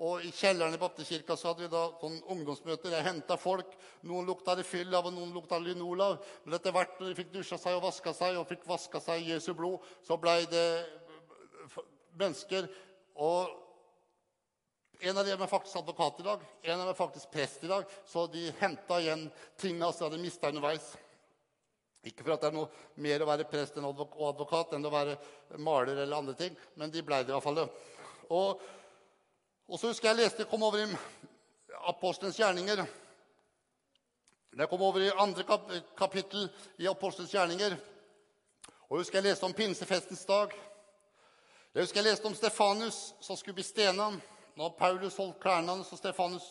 [0.08, 2.96] Og I kjelleren i baptistkirka så hadde vi da sånn ungdomsmøter.
[2.96, 3.76] Jeg henta folk.
[4.08, 6.06] Noen lukta det fyll av, og noen lukta linol
[6.46, 9.26] Men etter hvert når de fikk dusja seg og vaska seg, og fikk vaska seg
[9.26, 10.68] i Jesu blod, så blei det
[12.16, 12.72] mennesker.
[13.20, 13.67] Og
[15.00, 16.46] en av dem er faktisk advokat i dag.
[16.62, 17.86] En av dem er faktisk prest i dag.
[18.06, 19.28] Så de henta igjen
[19.60, 20.96] tinga som de hadde mista underveis.
[22.08, 25.18] Ikke for at det er noe mer å være prest og advokat enn å være
[25.60, 27.66] maler eller andre ting, men de blei det i hvert fall.
[28.32, 28.66] Og
[29.68, 30.88] og så husker jeg leste, jeg kom over i
[31.92, 32.86] Apostelens gjerninger.
[34.58, 35.68] Jeg kom over i andre kap
[36.00, 36.48] kapittel
[36.80, 37.76] i Apostelens gjerninger.
[38.88, 40.56] Og jeg husker jeg leste om pinsefestens dag.
[41.76, 44.08] Jeg husker jeg leste om Stefanus som skulle bli stena.
[44.58, 46.46] Når Paulus holdt klærne hans, og Stefanus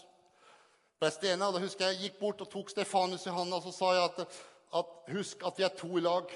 [1.00, 1.50] ble stena.
[1.52, 4.10] Da husker jeg jeg gikk bort og tok Stefanus i hånda og så sa jeg
[4.10, 4.36] at,
[4.80, 6.30] at husk at vi er to i lag.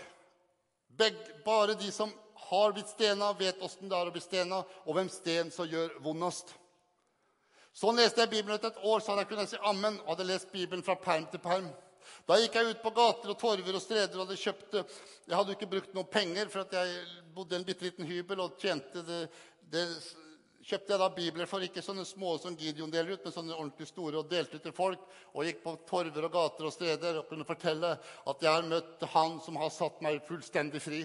[1.00, 2.10] Begge, bare de som
[2.50, 5.94] har blitt stena, vet åssen det er å bli stena, og hvem sten som gjør
[6.02, 6.50] vondest.
[7.76, 10.26] Sånn leste jeg Bibelen etter et år, så hadde jeg kunnet si ammen og hadde
[10.26, 11.68] lest Bibelen fra perm til perm.
[12.26, 15.52] Da gikk jeg ut på gater og torver og streder og hadde kjøpt Jeg hadde
[15.52, 17.04] jo ikke brukt noen penger, for at jeg
[17.36, 19.20] bodde i en bitte liten hybel og tjente det,
[19.70, 19.86] det
[20.60, 23.88] kjøpte jeg da bibler for, ikke sånne små som Gideon deler ut, men sånne ordentlig
[23.88, 25.02] store, og delte ut til folk.
[25.32, 29.06] Og gikk på torver og gater og steder og kunne fortelle at jeg har møtt
[29.14, 31.00] Han som har satt meg fullstendig fri.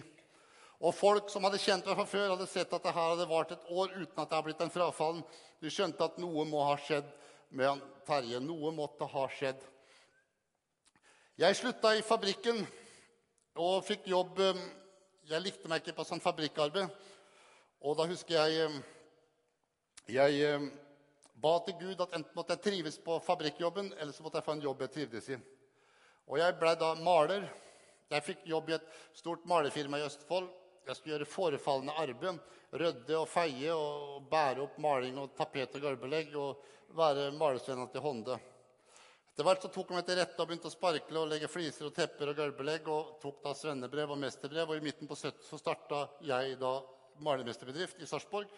[0.84, 3.54] Og folk som hadde kjent meg fra før, hadde sett at det her hadde vart
[3.56, 5.24] et år uten at jeg hadde blitt en frafallen.
[5.64, 7.08] De skjønte at noe må ha skjedd
[7.56, 8.42] med Terje.
[8.44, 9.62] Noe måtte ha skjedd.
[11.40, 12.62] Jeg slutta i fabrikken
[13.60, 14.60] og fikk jobb um,
[15.28, 16.92] Jeg likte meg ikke på sånn fabrikkarbeid.
[17.86, 18.78] Og da husker jeg um,
[20.06, 20.68] Jeg um,
[21.42, 24.54] ba til Gud at enten måtte jeg trives på fabrikkjobben, eller så måtte jeg få
[24.54, 25.38] en jobb jeg trivdes i.
[26.30, 27.48] Og jeg blei da maler.
[28.14, 28.86] Jeg fikk jobb i et
[29.18, 30.52] stort malerfirma i Østfold.
[30.86, 32.38] Jeg skulle gjøre forefallende arbeid.
[32.78, 36.62] Rydde og feie og bære opp maling og tapet og gulvbelegg og
[36.98, 38.38] være malersvenna til Honde.
[39.32, 41.90] Etter hvert så tok han meg til rette og begynte å sparkle og legge fliser
[41.90, 42.94] og tepper og gulvbelegg.
[42.94, 44.70] Og tok da svennebrev og mesterbrev.
[44.70, 46.78] Og i midten på 70 så starta jeg da
[47.26, 48.54] malermesterbedrift i Sarpsborg.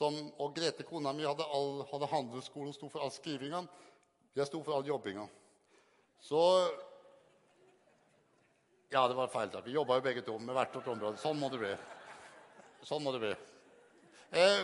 [0.00, 3.64] Og Grete, kona mi, hadde, all, hadde handelsskolen, sto for all skrivinga.
[4.36, 5.26] Jeg sto for all jobbinga.
[6.22, 6.40] Så
[8.92, 9.50] ja, det var feil.
[9.64, 11.20] Vi jobba jo begge to med hvert vårt område.
[11.20, 11.72] Sånn må det bli.
[12.88, 13.32] Sånn må det bli.
[14.36, 14.62] Eh,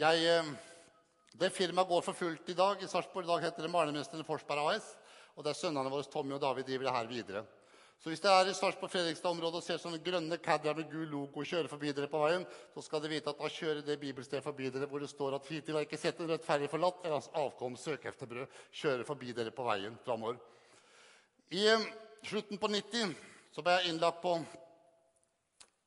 [0.00, 0.50] jeg, eh,
[1.40, 2.82] det firmaet går for fullt i dag.
[2.82, 4.92] I Sarpsborg i dag heter det Malermesteren Forsberg AS.
[5.36, 7.44] Og det er sønnene våre Tommy og David driver det her videre.
[8.00, 11.68] Så hvis det er i Sarpsborg-Fredrikstad-området og ser sånne grønne Cadillac med gul logo kjøre
[11.68, 14.86] forbi dere på veien, så skal dere vite at da kjører det bibelstedet forbi dere
[14.88, 18.08] hvor det står at hittil har ikke sett en rettferdig forlatt, eller hans avkom søker
[18.08, 20.38] efter brød, kjører forbi dere på veien framover.
[21.52, 21.84] I eh,
[22.24, 23.12] slutten på 90
[23.52, 24.32] så ble jeg innlagt på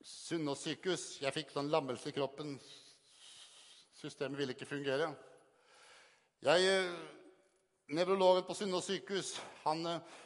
[0.04, 1.06] Sunnaas sykehus.
[1.24, 2.52] Jeg fikk sånn lammelse i kroppen.
[3.98, 5.08] Systemet ville ikke fungere.
[6.46, 6.94] Jeg, eh,
[7.98, 9.32] Nevrologen på Sunnaas sykehus
[9.64, 10.22] han, eh,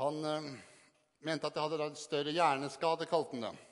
[0.00, 0.58] han,
[1.26, 3.66] mente at jeg hadde en større hjerneskade, kalte han det.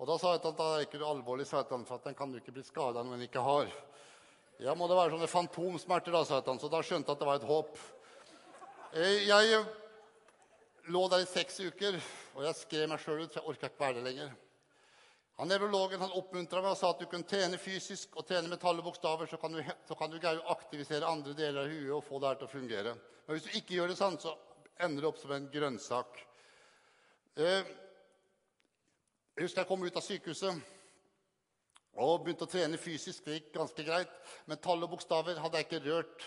[0.00, 2.32] Og da sa jeg at det er ikke alvorlig, sa han, for at den kan
[2.32, 3.72] jo ikke bli skada når den ikke har.
[4.60, 7.28] Ja, må det være sånne fantomsmerter, da, sa han, så da skjønte jeg at det
[7.28, 7.80] var et håp.
[8.96, 9.64] Jeg
[10.90, 11.98] lå der i seks uker,
[12.36, 14.32] og jeg skrev meg sjøl ut, for jeg orka ikke være der lenger.
[15.40, 18.60] Han Nevrologen han oppmuntra meg og sa at du kan trene fysisk og trene med
[18.60, 20.18] tall og bokstaver, så kan du, så kan du
[20.52, 22.92] aktivisere andre deler av huet og få det her til å fungere.
[23.24, 24.34] Men hvis du ikke gjør det sånn, så
[24.76, 26.20] ender det opp som en grønnsak.
[27.38, 27.62] Eh,
[29.36, 30.64] jeg husker jeg kom ut av sykehuset
[32.00, 33.22] og begynte å trene fysisk.
[33.24, 34.12] Det gikk ganske greit.
[34.50, 36.26] Men tall og bokstaver hadde jeg ikke rørt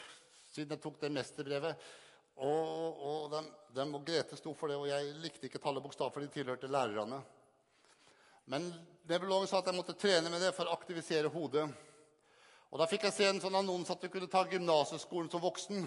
[0.54, 1.86] siden jeg tok det mesterbrevet.
[2.34, 3.42] Og, og de,
[3.76, 6.32] dem og Grete sto for det, og jeg likte ikke tall og bokstav, for de
[6.34, 7.20] tilhørte lærerne.
[8.50, 8.72] Men
[9.10, 11.68] nevrologen sa at jeg måtte trene med det for å aktivisere hodet.
[12.74, 15.86] Og Da fikk jeg se en sånn annonse at du kunne ta gymnasieskolen som voksen.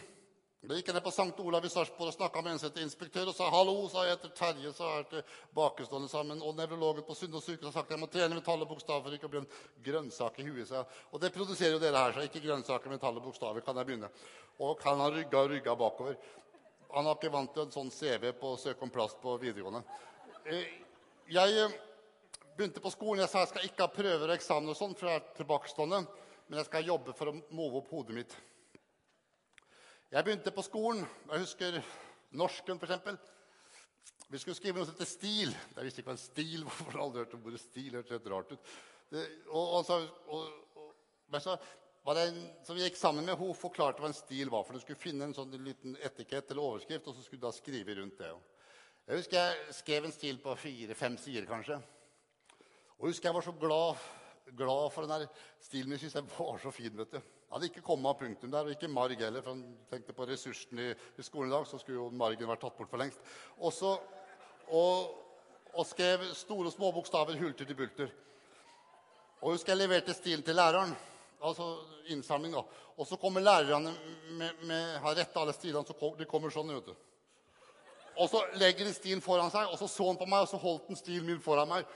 [0.67, 1.41] Da gikk ned på St.
[1.47, 3.29] Olav i Sarpsborg og snakka med en som heter inspektør.
[3.31, 5.23] og sa hallo, sa jeg heter Terje, så jeg til
[5.55, 6.41] bakestående sammen.
[6.43, 9.31] Og nevrologen på Sunnaas sykehus har sagt jeg må trene med tall og bokstaver ikke
[9.31, 9.47] bli en
[9.87, 10.73] grønnsak i huet.
[11.13, 13.63] Og det produserer jo dere her, så ikke grønnsaker med tall og bokstaver.
[13.63, 14.11] kan jeg begynne.
[14.59, 16.19] Og han har rygga og rygga bakover.
[16.97, 19.85] Han har ikke vant til en sånn CV på å søke om plass på videregående.
[20.47, 20.67] Eh,
[21.31, 21.79] Jeg eh,
[22.57, 23.23] begynte på skolen.
[23.23, 26.07] Jeg sa jeg skal ikke ha prøver og eksamen, og sånn, for jeg er tilbakestående,
[26.49, 28.37] men jeg skal jobbe for å move opp hodet mitt.
[30.17, 31.03] Jeg begynte på skolen.
[31.29, 31.75] Jeg husker
[32.41, 33.17] norsken, f.eks.
[34.33, 35.51] Vi skulle skrive noe som heter stil.
[35.53, 36.79] Jeg visste ikke hva en stil var.
[36.79, 37.99] for aldri hørt om ordet stil.
[37.99, 38.71] hørte helt rart ut.
[39.13, 39.99] Det, og, og, så,
[40.33, 40.89] og,
[41.29, 41.59] men så
[42.09, 44.65] var det en som vi gikk sammen med, hun forklarte hva en stil var.
[44.65, 47.53] for Du skulle finne en sånn liten etikett eller overskrift, og så skulle du da
[47.53, 48.33] skrive rundt det.
[49.05, 51.83] Jeg husker jeg skrev en stil på fire-fem sider, kanskje.
[52.97, 54.05] Og jeg husker jeg var så glad,
[54.65, 56.09] glad for den der stilen min.
[56.09, 56.97] Jeg var så fin.
[57.05, 57.36] vet du.
[57.47, 59.43] Jeg hadde ikke komma og punktum der, og ikke marg heller.
[59.43, 62.61] for han tenkte på ressursene i, i skolen i dag, så skulle jo margen vært
[62.61, 63.21] tatt bort for lengst.
[63.59, 63.93] Og, så,
[64.75, 65.13] og,
[65.73, 68.11] og skrev store og små bokstaver hulter til bulter.
[69.41, 70.97] Og husker jeg leverte stilen til læreren.
[71.47, 71.69] Altså
[72.11, 72.65] innsamling, da.
[72.97, 73.95] Og så kommer lærerne
[74.31, 75.87] med, med har retta alle stilene.
[75.87, 76.95] så kom, De kommer sånn, vet du.
[78.17, 80.59] Og så legger de stilen foran seg, og så så han på meg, og så
[80.59, 81.87] holdt han stilen min foran meg.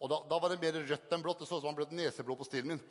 [0.00, 1.42] Og da, da var det mer rødt enn blått.
[1.42, 2.86] Det så ut som han ble et neseblod på stilen min.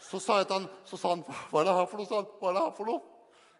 [0.00, 2.08] Så sa jeg til han, så sa han, hva er det her for noe?
[2.08, 3.00] sa han, hva er det her for noe?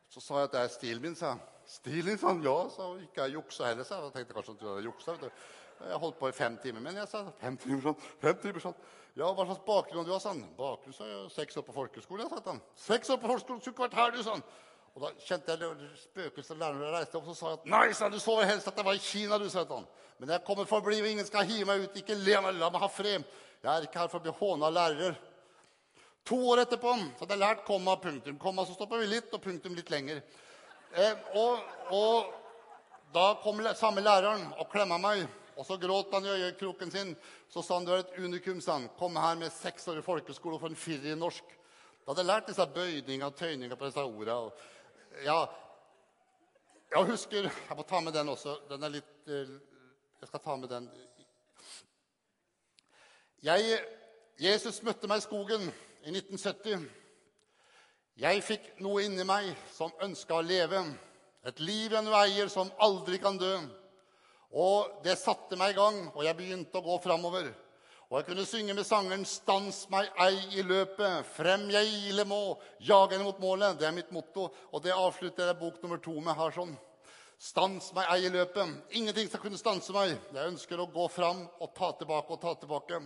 [0.09, 1.41] Så sa jeg at det er stilen min, sa han.
[1.69, 2.45] Stilen din, sa han.
[2.47, 3.03] Ja, sa han.
[3.05, 4.09] Ikke jeg juksa heller, sa jeg.
[4.09, 5.17] Jeg tenkte kanskje at du hadde juksa.
[5.17, 5.43] vet du.
[5.89, 6.81] Jeg holdt på i fem timer.
[6.85, 8.07] Men jeg sa fem timer sånn.
[8.23, 8.79] Fem timer sånn.
[9.19, 10.41] Ja, hva slags bakgrunn du har, sa han.
[10.59, 11.29] Bakgrunn, sa jeg.
[11.35, 12.63] Seks år på folkeskole, jeg, sa han.
[12.79, 14.45] Seks år på folkeskole, skulle ikke vært her, du, sa han.
[14.95, 18.15] Og da kjente jeg det av læreren reiste opp og sa at nei, sa han,
[18.15, 19.87] du så vel helst at jeg var i Kina, du, sa han.
[20.19, 21.99] Men jeg kommer for å bli, og ingen skal hive meg ut.
[22.01, 23.27] Ikke le meg, la meg ha fred.
[23.63, 25.13] Jeg er ikke her for å bli håna av lærere.
[26.25, 28.39] To år etterpå så hadde jeg lært komma punktum.
[28.41, 30.23] Komma så stopper vi litt, og punktum litt lenger.
[30.93, 31.61] Eh, og,
[31.95, 32.33] og
[33.15, 35.27] da kom samme læreren og klemma meg.
[35.59, 37.15] Og så gråt han i øyekroken sin.
[37.51, 38.61] Så sa han du er et unikum.
[38.61, 38.89] sa han.
[38.99, 41.45] Kom her med seks år i folkeskole og få en firer i norsk.
[42.05, 44.37] Da hadde jeg lært disse bøyninga og tøyninga på disse orda.
[44.37, 44.53] Og,
[45.25, 45.41] ja,
[46.91, 48.59] jeg husker Jeg må ta med den også.
[48.71, 49.51] Den er litt eh,
[50.21, 50.89] Jeg skal ta med den.
[53.43, 53.83] Jeg,
[54.39, 55.69] Jesus møtte meg i skogen
[56.05, 56.89] i 1970.
[58.19, 60.81] Jeg fikk noe inni meg som ønska å leve.
[61.47, 63.55] Et liv en veier eier, som aldri kan dø.
[64.51, 67.53] Og det satte meg i gang, og jeg begynte å gå framover.
[68.09, 71.25] Og jeg kunne synge med sangeren 'Stans meg ei i løpet'.
[71.25, 73.79] 'Frem jeg ile må, 'Jagende mot målet'.
[73.79, 76.77] Det er mitt motto, og det avslutter jeg bok nummer to med her sånn.
[77.39, 78.83] Stans meg ei i løpet.
[78.91, 80.17] Ingenting skal kunne stanse meg.
[80.35, 82.99] Jeg ønsker å gå fram og ta tilbake og ta tilbake.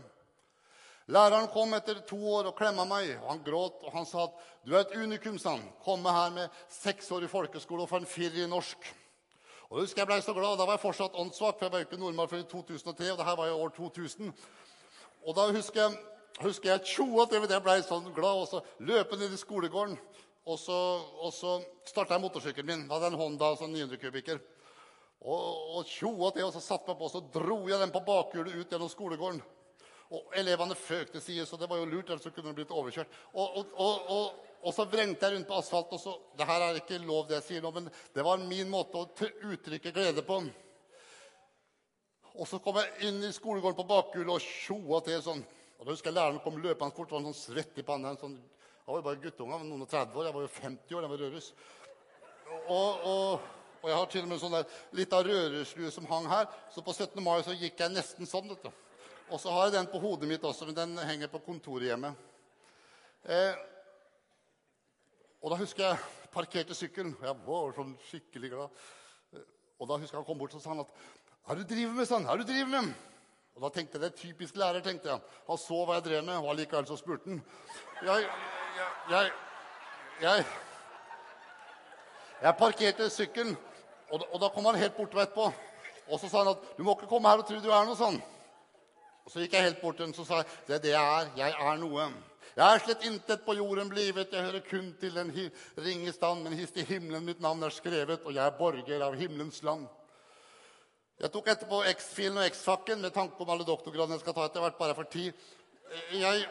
[1.10, 3.16] Læreren kom etter to år og klemma meg.
[3.22, 5.38] og Han gråt og han sa at du er et unikum.
[5.38, 5.72] sa han.
[5.84, 8.78] Komme her med seks år i folkeskole og få en firer i norsk.
[9.70, 11.78] Og jeg husker jeg ble så glad, Da var jeg fortsatt åndssvak, for jeg var
[11.78, 13.12] jo ikke nordmann før i 2003.
[13.12, 14.32] og det her var jo år 2000.
[15.26, 15.98] Og da husker jeg,
[16.40, 18.36] husker jeg tjoa til jeg ble sånn glad.
[18.36, 19.98] Og så løp jeg ned i skolegården.
[20.46, 20.78] Og så,
[21.22, 22.88] og så starta jeg motorsykkelen min.
[22.88, 24.40] Da hadde jeg en Honda sånn 900 kubikker.
[25.22, 28.02] Og, og tjoa til, og så satte meg på, og så dro jeg den på
[28.06, 29.42] bakhjulet ut gjennom skolegården.
[30.12, 33.14] Og elevene føk til side, så det var jo lurt, ellers kunne de blitt overkjørt.
[33.32, 35.96] Og, og, og, og, så vrengte jeg rundt på asfalten.
[35.96, 38.68] og så, det her er ikke lov, det jeg sier nå, men det var min
[38.72, 40.42] måte å uttrykke glede på.
[42.32, 45.42] Og så kom jeg inn i skolegården på bakhjulet og tjoa til sånn.
[45.78, 48.12] Og da husker jeg læreren kom løpende bort, var en sånn svett i panna.
[48.20, 50.28] Sånn, jeg var jo bare guttunge, noen og 30 år.
[50.28, 51.50] Jeg var jo 50 år, jeg var rødruss.
[52.62, 53.50] Og, og,
[53.80, 56.48] og jeg har til og med sånn der lita rødrusslue som hang her.
[56.70, 57.18] Så på 17.
[57.24, 58.52] mai så gikk jeg nesten sånn.
[58.52, 58.91] vet du.
[59.30, 62.10] Og så har jeg den på hodet mitt også, men den henger på kontoret hjemme.
[63.24, 63.54] Eh,
[65.42, 65.98] og da husker jeg
[66.34, 67.14] parkerte sykkelen.
[67.22, 68.82] Jeg var sånn skikkelig glad.
[69.34, 69.46] Eh,
[69.80, 70.92] Og da husker jeg han kom bort og sa han at
[71.42, 72.06] Hva er du driver med?
[72.06, 72.26] sånn?
[72.26, 72.92] Hva er du driver med?
[73.56, 74.80] Og da tenkte jeg, Det er typisk lærer.
[74.80, 75.20] tenkte jeg.
[75.48, 77.42] Han så hva jeg drev med, og allikevel så spurte han.
[78.02, 78.28] Jeg,
[78.76, 79.32] jeg, jeg,
[80.22, 80.44] jeg,
[82.42, 83.56] jeg parkerte sykkelen,
[84.10, 85.52] og, og da kom han helt bort etterpå.
[86.08, 87.96] Og så sa han at du må ikke komme her og tro du er noe
[87.98, 88.18] sånn.
[89.24, 91.32] Og Så gikk jeg helt bort til henne og sa det er det jeg er.
[91.36, 92.10] Jeg er noe.
[92.52, 95.30] Jeg er slett intet på jorden blivet, jeg hører kun til den
[95.80, 99.16] ringe stand, men hist i himmelen mitt navn er skrevet, og jeg er borger av
[99.16, 99.86] himmelens land.
[101.22, 104.64] Jeg tok etterpå X-filen og X-fakken med tanke om alle doktorgradene jeg skal ta etter
[104.64, 105.32] hvert, bare for tid.
[106.18, 106.44] Jeg,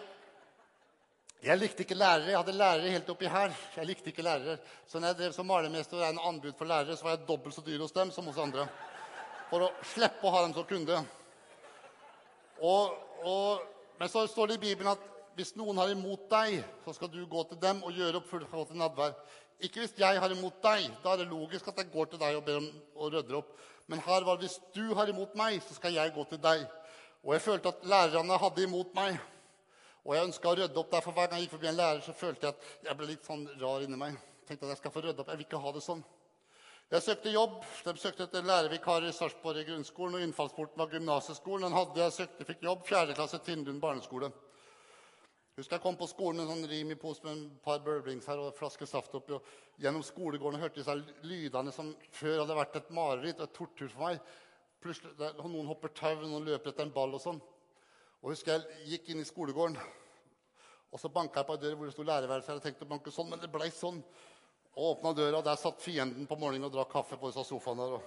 [1.43, 2.31] jeg likte ikke lærere.
[2.31, 3.53] Jeg hadde lærere helt oppi her.
[3.75, 4.57] Jeg likte ikke lærere.
[4.87, 7.57] Så når jeg drev som malermester og regnet anbud for lærere, så var jeg dobbelt
[7.57, 8.67] så dyr hos dem som hos andre.
[9.51, 11.01] For å slippe å ha dem som kunde.
[12.61, 13.67] Og, og
[13.99, 15.01] Men så står det i Bibelen at
[15.37, 18.79] hvis noen har imot deg, så skal du gå til dem og gjøre opp til
[18.79, 19.13] nadvær.
[19.61, 20.87] Ikke hvis jeg har imot deg.
[21.03, 23.51] Da er det logisk at jeg går til deg og ber om å rydde opp.
[23.85, 26.65] Men her var det hvis du har imot meg, så skal jeg gå til deg.
[27.21, 29.19] Og jeg følte at lærerne hadde imot meg.
[30.01, 31.13] Og jeg ønska å rydde opp derfor.
[31.13, 33.45] Hver gang jeg gikk forbi en lærer, så følte jeg at jeg ble litt sånn
[33.61, 34.17] rar inni meg.
[34.47, 35.29] Tenkte at Jeg skal få rydde opp.
[35.29, 36.01] Jeg vil ikke ha det sånn.
[36.91, 37.61] Jeg søkte jobb.
[37.85, 40.17] De søkte etter lærervikarer i Sarpsborg i grunnskolen.
[40.17, 41.63] og Innfallsporten var gymnasieskolen.
[41.63, 42.81] Den hadde jeg søkte, fikk jobb.
[42.89, 43.13] 4.
[43.15, 44.27] klasse Tindlund barneskole.
[45.55, 48.27] Husker jeg kom på skolen med en sånn rim i pose med en par burblings
[48.27, 49.37] her og en flaske saft oppi.
[49.37, 53.87] og Gjennom skolegården hørte disse lydene som før hadde vært et mareritt og et tortur
[53.93, 54.19] for meg.
[54.83, 57.39] Plutselig, der, Noen hopper tau, noen løper etter en ball og sånn.
[58.19, 59.79] Og husker jeg gikk inn i skolegården,
[60.91, 62.51] og så banka jeg på ei dør hvor det sto lærerværelse.
[62.51, 64.03] Jeg hadde tenkt å banke sånn, men det blei sånn.
[64.75, 67.89] Og åpna døra, der satt fienden på morgenen og drakk kaffe på disse sofaene.
[67.91, 68.01] der.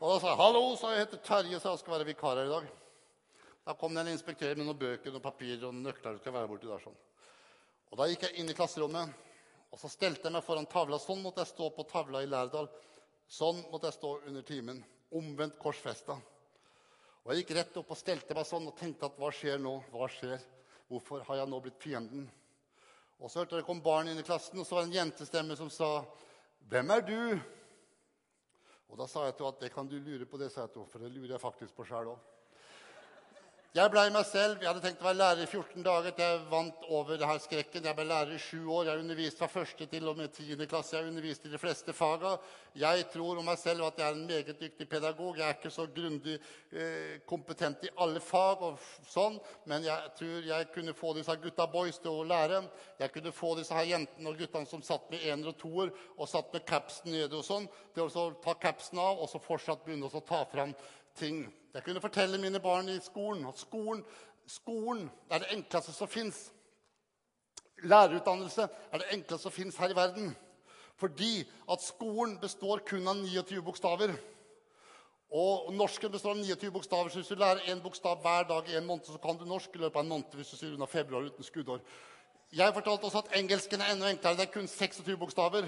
[0.00, 2.44] Og da sa jeg 'hallo', sa jeg heter Terje, så jeg skal være vikar her
[2.44, 2.70] i dag.
[3.66, 6.18] Da kom det en inspektør med noen bøker og papirer og nøkler.
[6.18, 6.96] skal være borti der sånn.
[7.92, 9.14] Og Da gikk jeg inn i klasserommet
[9.72, 10.98] og så stelte jeg meg foran tavla.
[11.00, 12.68] Sånn måtte jeg stå på tavla i Lærdal.
[13.32, 14.82] Sånn måtte jeg stå under timen.
[15.16, 16.18] Omvendt korsfesta.
[17.22, 19.78] Og Jeg gikk rett opp og stelte meg sånn og tenkte at hva skjer nå?
[19.94, 20.42] Hva skjer?
[20.90, 22.26] Hvorfor har jeg nå blitt fienden?
[23.22, 24.96] Og Så hørte jeg det kom barn inn i klassen, og så var det en
[24.96, 26.04] jentestemme som sa,
[26.68, 27.40] 'Hvem er du?'
[28.88, 30.70] Og Da sa jeg til henne at det kan du lure på, det, sa jeg
[30.70, 32.18] til henne, for det lurer jeg faktisk på sjæl òg.
[33.72, 34.58] Jeg blei meg selv.
[34.60, 36.12] Jeg hadde tenkt å være lærer i 14 dager.
[36.20, 37.86] Jeg vant over det her skrekken.
[37.88, 38.90] Jeg ble lærer i sju år.
[38.90, 40.92] Jeg underviste fra første til og med tiende klasse.
[40.98, 42.34] Jeg underviste i de fleste faga.
[42.76, 45.40] Jeg tror om meg selv at jeg er en meget dyktig pedagog.
[45.40, 50.52] Jeg er ikke så grundig eh, kompetent i alle fag, og sånn, men jeg tror
[50.52, 52.60] jeg kunne få disse gutta boys til å lære.
[53.00, 56.28] Jeg kunne få disse her jentene og guttene som satt med ener og toer og
[56.28, 60.12] satt med capsen nede, og sånn, til å ta capsen av og så fortsatt begynne
[60.12, 60.76] å ta fram
[61.16, 61.54] ting.
[61.74, 64.04] Jeg kunne fortelle mine barn i skolen at skolen,
[64.46, 66.52] skolen er det enkleste som fins.
[67.82, 70.36] Lærerutdannelse er det enkleste som fins her i verden.
[70.96, 74.12] Fordi at skolen består kun av 29 bokstaver.
[75.32, 78.76] Og norsken består av 29 bokstaver, så hvis du lærer én bokstav hver dag i
[78.76, 80.86] en måned, så kan du norsk i løpet av en måned hvis du sier unna
[80.86, 81.80] februar uten skuddår.
[82.52, 84.36] Jeg fortalte også at engelsken er enda enklere.
[84.36, 85.64] Det er kun 26 bokstaver.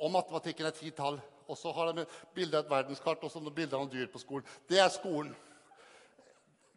[0.00, 1.20] Og matematikken er ti tall.
[1.52, 4.46] Og så har de bilde av et verdenskart og så bilder av dyr på skolen.
[4.68, 5.34] Det er skolen.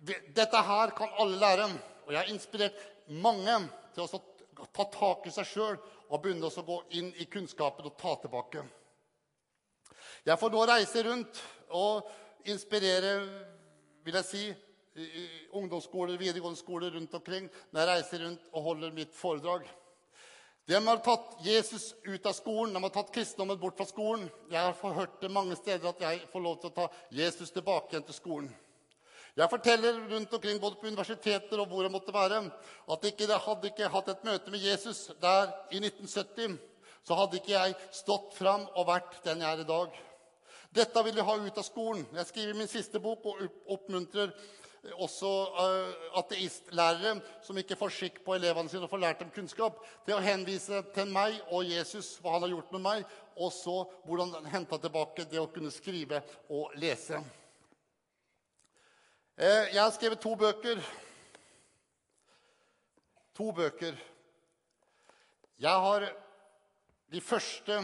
[0.06, 1.70] Dette her kan alle lære.
[2.06, 3.56] Og jeg har inspirert mange
[3.96, 5.78] til å ta tak i seg sjøl
[6.10, 8.66] og begynne å gå inn i kunnskapen og ta tilbake.
[10.26, 11.42] Jeg får nå reise rundt
[11.78, 12.08] og
[12.50, 13.16] inspirere,
[14.06, 14.44] vil jeg si,
[15.56, 19.66] ungdomsskoler, videregående skoler rundt omkring når jeg reiser rundt og holder mitt foredrag.
[20.66, 24.30] De har tatt Jesus ut av skolen, de har tatt kristendommen bort fra skolen.
[24.49, 27.93] Jeg har hørt det mange steder at jeg får lov til å ta Jesus tilbake
[27.93, 28.47] igjen til skolen.
[29.36, 32.39] Jeg forteller rundt omkring både på universiteter og hvor jeg måtte være,
[32.95, 36.57] at ikke, jeg hadde ikke hatt et møte med Jesus der i 1970,
[37.05, 39.99] så hadde ikke jeg stått fram og vært den jeg er i dag.
[40.76, 42.07] Dette vil jeg ha ut av skolen.
[42.16, 43.43] Jeg skriver min siste bok og
[43.76, 44.34] oppmuntrer
[44.94, 49.80] også uh, ateistlærere som ikke får skikk på elevene sine og får lært dem kunnskap,
[50.06, 53.78] til å henvise til meg og Jesus, hva han har gjort med meg, og så
[54.06, 56.22] hvordan han henta tilbake det å kunne skrive
[56.54, 57.20] og lese.
[59.36, 60.84] Uh, jeg har skrevet to bøker.
[63.36, 63.98] To bøker.
[65.60, 66.10] Jeg har
[67.12, 67.82] de første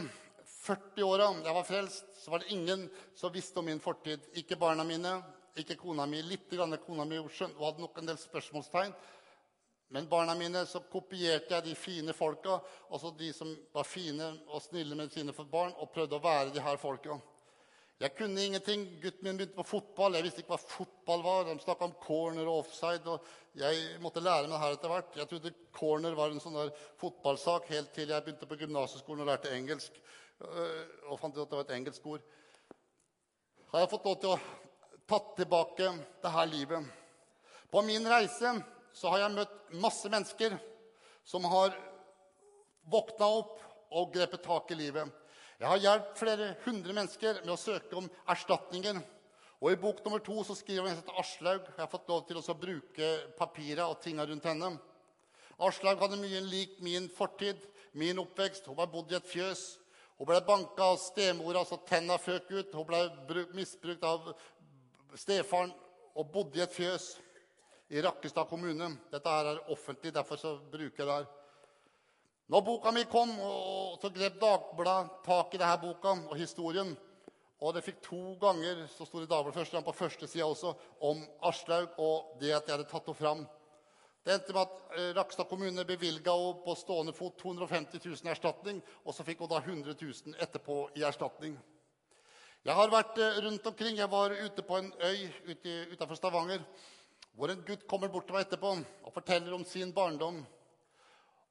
[0.61, 2.85] 40 åra jeg var frelst, så var det ingen
[3.17, 4.23] som visste om min fortid.
[4.37, 5.17] Ikke barna mine,
[5.59, 6.21] ikke kona mi.
[6.23, 8.93] Litt grann kona mi skjønte, og hadde nok en del spørsmålstegn.
[9.91, 12.61] Men barna mine så kopierte jeg de fine folka,
[12.95, 16.63] også de som var fine og snille med sine barn, og prøvde å være de
[16.63, 17.17] her folka.
[18.01, 18.85] Jeg kunne ingenting.
[19.01, 20.15] Gutten min begynte på fotball.
[20.17, 21.43] Jeg visste ikke hva fotball var.
[21.45, 23.05] De snakka om corner og offside.
[23.05, 25.19] og Jeg måtte lære meg det her etter hvert.
[25.19, 26.71] Jeg trodde corner var en sånn der
[27.03, 30.01] fotballsak helt til jeg begynte på gymnasieskolen og lærte engelsk.
[30.41, 30.81] Øh,
[31.11, 32.25] og fant ut at det var et engelsk ord.
[33.69, 34.39] Har jeg fått lov til å
[35.11, 35.89] tatt tilbake
[36.23, 36.85] det her livet.
[37.71, 38.53] På min reise
[38.95, 40.55] så har jeg møtt masse mennesker
[41.27, 41.73] som har
[42.91, 43.57] våkna opp
[43.91, 45.09] og grepet tak i livet.
[45.59, 49.01] Jeg har hjulpet flere hundre mennesker med å søke om erstatninger.
[49.61, 51.67] Og I bok nummer to så skriver som heter Aslaug.
[51.67, 54.71] Jeg har fått lov til å bruke papiret og tinga rundt henne.
[55.61, 57.59] Aslaug hadde mye lik min fortid,
[57.93, 58.65] min oppvekst.
[58.65, 59.65] Hun var bodd i et fjøs.
[60.17, 62.73] Hun ble banka av stemora så tenna føk ut.
[62.73, 64.31] Hun ble misbrukt av
[65.19, 65.73] stefaren
[66.15, 67.13] og bodde i et fjøs
[67.91, 68.89] i Rakkestad kommune.
[69.11, 71.29] Dette her er offentlig, derfor så bruker jeg det her.
[72.51, 73.31] Når boka mi kom,
[74.01, 76.91] så grep Dagbladet tak i denne boka og historien.
[77.61, 80.73] Og det fikk to ganger så sto det Dagbladet første gang på første sida også
[81.07, 83.43] om Aslaug og det at jeg hadde tatt henne fram.
[84.21, 86.33] Det endte med at Rakkestad Rakstad kommune bevilga
[86.65, 91.05] på stående fot 250 000 erstatning, og så fikk hun da 100 000 etterpå i
[91.07, 91.55] erstatning.
[92.61, 93.95] Jeg har vært eh, rundt omkring.
[93.97, 96.61] Jeg var ute på en øy ute, utenfor Stavanger
[97.33, 100.43] hvor en gutt kommer bort til meg etterpå og forteller om sin barndom.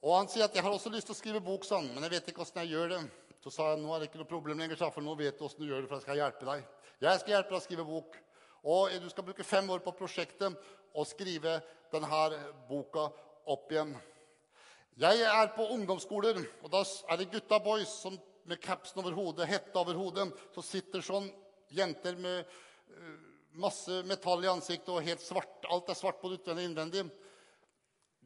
[0.04, 2.11] Og Han sier at 'jeg har også lyst til å skrive bok, sånn, men jeg
[2.11, 3.11] vet ikke åssen jeg gjør det'.
[3.42, 5.61] Så sa jeg nå er det ikke noe problem lenger, for nå vet du åssen
[5.61, 5.88] du gjør det.
[5.88, 6.64] for jeg skal hjelpe deg.
[7.00, 8.16] Jeg skal hjelpe deg å skrive bok.
[8.64, 10.56] Og du skal bruke fem år på prosjektet
[10.94, 13.11] og skrive denne boka
[13.46, 13.96] opp igjen.
[14.96, 19.49] Jeg er på ungdomsskoler, og da er det gutta boys som med capsen over hodet,
[19.51, 20.28] hette over hodet.
[20.55, 21.28] Så sitter sånn
[21.74, 23.16] jenter med uh,
[23.61, 25.66] masse metall i ansiktet og helt svart.
[25.70, 27.05] Alt er svart både utvendig og innvendig.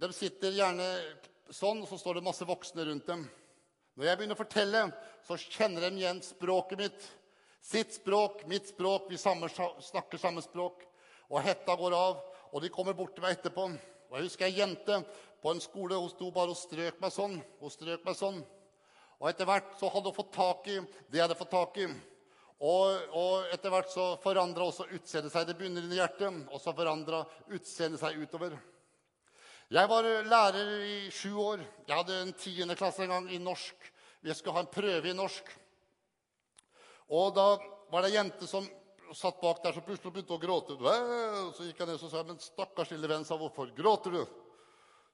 [0.01, 0.89] De sitter gjerne
[1.55, 3.27] sånn, og så står det masse voksne rundt dem.
[3.95, 4.81] Når jeg begynner å fortelle,
[5.23, 7.05] så kjenner de igjen språket mitt.
[7.65, 10.83] Sitt språk, mitt språk, vi samme, snakker samme språk.
[11.31, 12.19] Og hetta går av,
[12.53, 13.69] og de kommer bort til meg etterpå.
[14.11, 14.99] Og Jeg husker ei jente
[15.43, 15.97] på en skole.
[15.97, 17.39] Hun sto bare og strøk meg sånn.
[17.61, 18.43] Hun strøk meg sånn.
[19.21, 21.89] Og etter hvert så hadde hun fått tak i det jeg hadde fått tak i.
[22.65, 25.49] Og, og etter hvert så forandra også utseendet seg.
[25.49, 28.57] Det begynner i hjertet, og så forandra utseendet seg utover.
[29.73, 31.65] Jeg var lærer i sju år.
[31.89, 33.91] Jeg hadde en tiendeklasse en gang i norsk.
[34.25, 35.51] Vi skulle ha en prøve i norsk.
[37.13, 37.47] Og da
[37.93, 38.67] var det ei jente som
[39.15, 40.77] satt bak der, som plutselig begynte å gråte.
[41.57, 44.23] Så gikk jeg ned og sa men stakkars lille venn, hvorfor gråter du?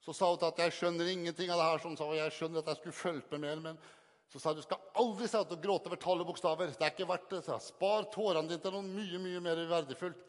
[0.00, 1.82] Så sa hun at jeg skjønner ingenting av det her.
[1.82, 3.82] Som sa, jeg skjønner at jeg skulle følge med mer, men
[4.30, 6.70] så sa du skal aldri si at du gråter over tall og bokstaver.
[6.70, 7.58] Det er ikke verdt det.
[7.64, 10.20] Spar tårene dine til noe mye mye mer verdifullt.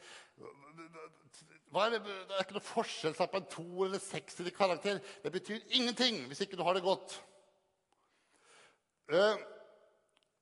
[1.72, 4.98] Er det, det, er ikke noe forskjell på en to eller seks i karakter.
[5.24, 7.14] Det betyr ingenting hvis ikke du har det godt.
[9.12, 9.38] Uh,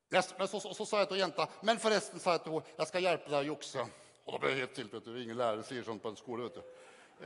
[0.10, 2.74] jeg, men så, så, så, sa jeg til jenta Men forresten, sa jeg til henne,
[2.80, 3.86] jeg skal hjelpe deg å jukse.
[4.26, 5.22] Og da ble jeg helt til.
[5.22, 6.48] Ingen lærer sier sånn på en skole.
[6.48, 6.74] vet du.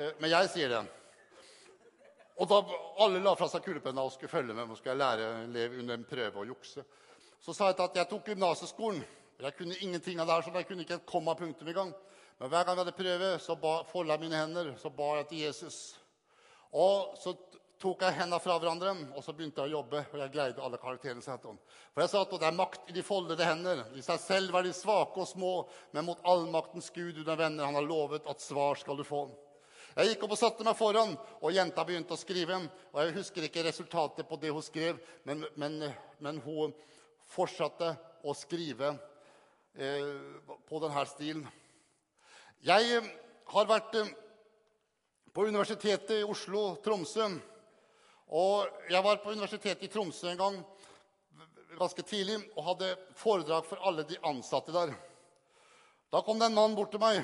[0.01, 0.84] Uh, men jeg sier det.
[2.41, 2.59] Og da
[3.05, 5.99] alle la fra seg kulepenna og skulle følge med, og jeg lære å elev under
[5.99, 6.86] en prøve å jukse.
[7.43, 9.03] Så sa jeg til at jeg tok gymnasieskolen.
[9.43, 11.91] Jeg kunne ingenting av det her, så jeg kunne ikke et komma punktum gang.
[12.39, 13.57] Men hver gang jeg hadde prøve, så
[13.89, 15.77] folda jeg mine hender så ba jeg til Jesus.
[16.73, 17.36] Og så
[17.84, 20.05] tok jeg hendene fra hverandre, og så begynte jeg å jobbe.
[20.13, 21.21] Og jeg greide alle karakterene.
[21.21, 23.84] For jeg sa at det er makt i de foldede hender.
[23.99, 25.53] I seg selv er de svake og små,
[25.91, 29.25] men mot allmaktens Gud, under venner, han har lovet at svar skal du få.
[29.93, 32.57] Jeg gikk opp og satte meg foran, og jenta begynte å skrive.
[32.93, 35.75] Og Jeg husker ikke resultatet på det hun skrev, men, men,
[36.17, 36.73] men hun
[37.29, 37.91] fortsatte
[38.25, 38.89] å skrive
[39.77, 40.15] eh,
[40.65, 41.45] på denne stilen.
[42.65, 43.11] Jeg eh,
[43.53, 44.09] har vært eh,
[45.33, 47.29] på Universitetet i Oslo, Tromsø.
[48.33, 50.59] Og jeg var på Universitetet i Tromsø en gang
[51.77, 54.97] ganske tidlig og hadde foredrag for alle de ansatte der.
[56.09, 57.21] Da kom det en mann bort til meg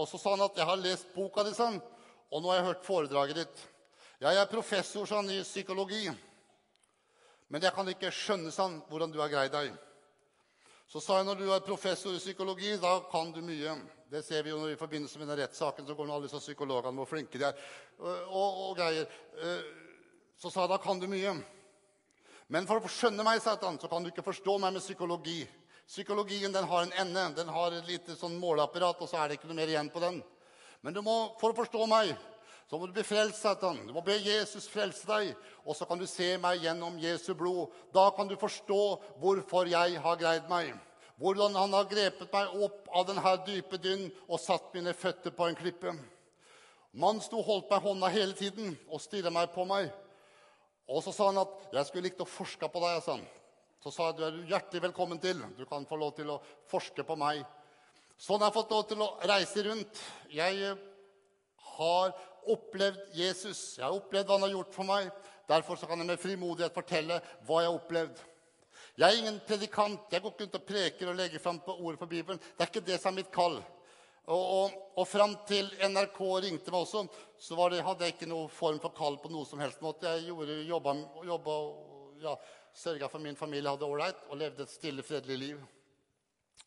[0.00, 1.80] og så sa han at 'jeg har lest boka di', sånn,
[2.30, 3.66] 'og nå har jeg hørt foredraget ditt'.
[4.20, 6.10] 'Jeg er professor sånn, i psykologi,
[7.48, 9.78] men jeg kan ikke skjønne sånn, hvordan du har greid deg'.
[10.90, 13.76] Så sa jeg når du er professor i psykologi, da kan du mye.
[14.10, 17.06] Det ser vi jo i forbindelse med den rettssaken så kommer alle disse psykologene hvor
[17.06, 17.54] flinke de er.
[18.00, 19.06] Og, og, og, greier.
[19.38, 19.60] Eh,
[20.34, 21.36] så sa jeg da kan du mye.
[22.50, 25.46] Men for å skjønne meg, sa så kan du ikke forstå meg med psykologi.
[25.90, 27.24] Psykologien den har en ende.
[27.34, 30.02] Den har et lite sånn måleapparat, og så er det ikke noe mer igjen på
[30.02, 30.20] den.
[30.86, 32.14] Men må, for å forstå meg
[32.70, 33.80] så må du bli frelst, Satan.
[33.82, 35.32] Du må be Jesus frelse deg.
[35.66, 37.72] Og så kan du se meg gjennom Jesu blod.
[37.90, 38.78] Da kan du forstå
[39.18, 40.70] hvorfor jeg har greid meg
[41.20, 45.50] hvordan han har grepet meg opp av denne dype dynn og satt mine føtter på
[45.50, 45.92] en klippe.
[46.96, 49.90] Mannen sto og holdt meg hånda hele tiden og stirret meg på meg.
[50.88, 53.02] Og så sa han at 'jeg skulle likt å forske på deg'.
[53.04, 53.26] sa han.
[53.80, 55.38] Så sa jeg du er hjertelig velkommen til.
[55.56, 57.40] Du kan få lov til å forske på meg.
[58.20, 60.00] Sånn har jeg fått lov til å reise rundt.
[60.28, 60.82] Jeg eh,
[61.78, 62.12] har
[62.52, 63.78] opplevd Jesus.
[63.78, 65.08] Jeg har opplevd hva han har gjort for meg.
[65.48, 67.16] Derfor kan jeg med frimodighet fortelle
[67.48, 68.20] hva jeg har opplevd.
[69.00, 70.12] Jeg er ingen predikant.
[70.12, 72.40] Jeg går ikke rundt og preker og legger fram på ordet for Bibelen.
[72.42, 73.62] Det er ikke det som er mitt kall.
[74.28, 77.06] Og, og, og fram til NRK ringte meg også,
[77.40, 80.12] så det, hadde jeg ikke noen form for kall på noe som helst måte.
[80.20, 80.94] Jeg gjorde, jobba,
[81.32, 81.56] jobba
[82.20, 82.36] ja,
[82.76, 85.62] sørga for min familie hadde ålreit og levde et stille, fredelig liv.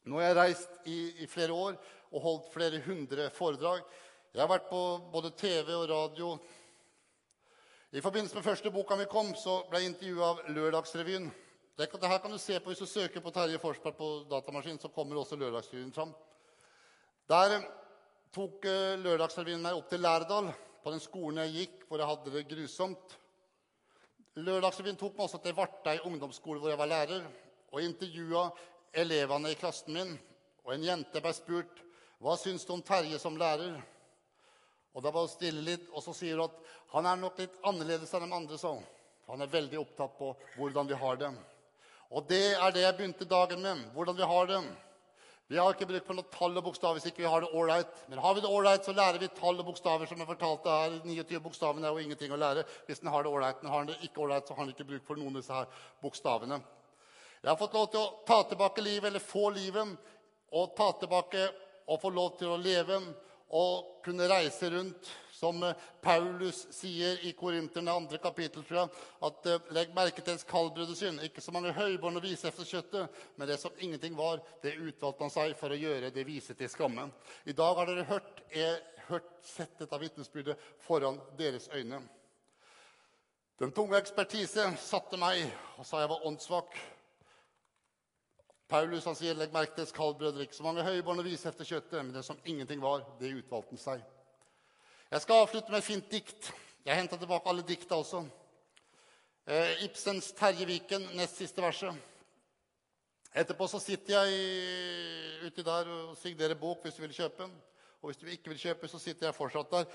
[0.03, 1.77] Nå har jeg reist i, i, flere år
[2.11, 3.85] og holdt flere hundre foredrag.
[4.33, 4.81] Jeg har vært på
[5.13, 6.33] både TV og radio.
[7.93, 11.29] I forbindelse med første boka mi kom, så ble jeg intervjua av Lørdagsrevyen.
[11.77, 14.79] Det, det, her kan du se på Hvis du søker på Terje Forsberg på datamaskin,
[14.81, 16.11] så kommer også Lørdagsrevyen fram.
[17.29, 17.67] Der eh,
[18.33, 20.51] tok uh, Lørdagsrevyen meg opp til Lærdal,
[20.83, 23.15] på den skolen jeg gikk, hvor jeg hadde det grusomt.
[24.33, 27.25] Lørdagsrevyen tok meg også til Vartei ungdomsskole, hvor jeg var lærer,
[27.71, 28.47] og intervjua
[28.93, 30.15] elevene i klassen min.
[30.65, 31.81] Og en jente ble spurt
[32.23, 33.75] hva syns du om Terje som lærer.
[34.93, 37.55] Og da var hun stille litt, og så sier hun at han er nok litt
[37.65, 38.57] annerledes enn de andre.
[38.57, 38.77] så.
[39.27, 41.31] Han er veldig opptatt på hvordan vi har det.
[42.13, 43.85] Og det er det jeg begynte dagen med.
[43.93, 44.63] hvordan vi har det.
[45.51, 47.89] Vi har ikke bruk for noe tall og bokstaver hvis ikke vi har det ålreit.
[48.09, 50.07] Men har vi det ålreit, så lærer vi tall og bokstaver.
[50.07, 50.95] som jeg fortalte her.
[51.03, 53.59] 29 bokstavene er jo ingenting å lære hvis en har det ålreit.
[53.61, 55.53] Men har en det ikke ålreit, så har en ikke bruk for noen av disse
[55.53, 55.67] her
[56.01, 56.61] bokstavene.
[57.43, 59.97] Jeg har fått lov til å ta tilbake livet, eller få livet,
[60.53, 61.43] og ta tilbake
[61.91, 63.01] og få lov til å leve
[63.53, 65.11] og kunne reise rundt.
[65.33, 65.63] Som
[66.01, 68.17] Paulus sier i Korinterne 2.
[68.21, 68.89] kapittel, tror jeg,
[69.25, 70.45] at eh, legg merke til ens
[70.99, 71.23] synd.
[71.25, 75.25] Ikke så mange høyborn å vise efter kjøttet, men det som ingenting var, det utvalgte
[75.25, 77.09] han seg for å gjøre det vise til skamme.
[77.49, 78.77] I dag har dere hørt, er,
[79.09, 82.03] hørt sett dette vitnesbyrdet foran deres øyne.
[83.57, 85.47] Den tunge ekspertise satte meg
[85.79, 86.77] og sa jeg var åndssvak.
[88.69, 92.03] Paulus han sier, legg merke til kaldbrødre, ikke så mange høyborn å vise efter kjøttet,
[92.03, 94.11] men det som ingenting var, det utvalgte han seg.
[95.13, 96.47] Jeg skal avslutte med et fint dikt.
[96.81, 98.23] Jeg henta tilbake alle dikta også.
[99.45, 101.93] Eh, Ibsens 'Terje Viken', nest siste verset.
[103.35, 107.43] Etterpå så sitter jeg uti der og signerer bok hvis du vil kjøpe.
[108.01, 109.85] Og hvis du ikke vil kjøpe, så sitter jeg fortsatt der.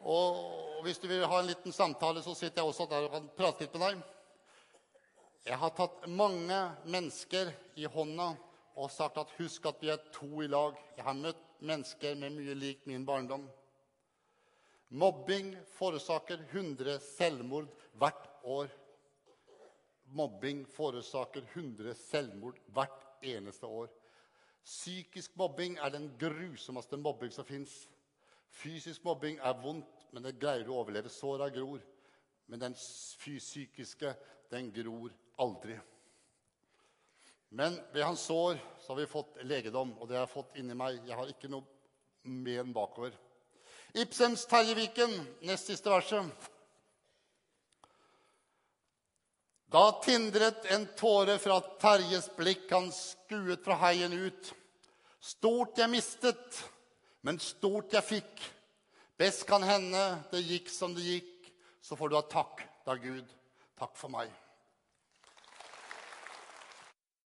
[0.00, 3.30] Og hvis du vil ha en liten samtale, så sitter jeg også der og kan
[3.36, 4.02] prate litt med deg.
[5.46, 8.34] Jeg har tatt mange mennesker i hånda
[8.74, 10.74] og sagt at husk at vi er to i lag.
[10.96, 13.46] Jeg har møtt mennesker med mye lik min barndom.
[14.94, 17.66] Mobbing forårsaker 100 selvmord
[17.98, 18.68] hvert år.
[20.14, 23.88] Mobbing forårsaker 100 selvmord hvert eneste år.
[24.62, 27.88] Psykisk mobbing er den grusomste mobbing som fins.
[28.54, 31.10] Fysisk mobbing er vondt, men det greier å overleve.
[31.10, 31.82] Såra gror.
[32.46, 34.14] Men den psykiske,
[34.52, 35.10] den gror
[35.42, 35.74] aldri.
[37.50, 40.78] Men ved hans sår så har vi fått legedom, og det har jeg fått inni
[40.78, 41.02] meg.
[41.02, 41.66] Jeg har ikke noe
[42.24, 43.12] men bakover.
[43.94, 45.12] Ibsens Terje Viken,
[45.46, 46.50] nest siste verset.
[49.70, 54.50] Da tindret en tåre fra Terjes blikk, han skuet fra heien ut.
[55.22, 56.60] Stort jeg mistet,
[57.22, 58.44] men stort jeg fikk.
[59.18, 63.30] Best kan hende det gikk som det gikk, så får du ha takk da, Gud.
[63.78, 64.30] Takk for meg.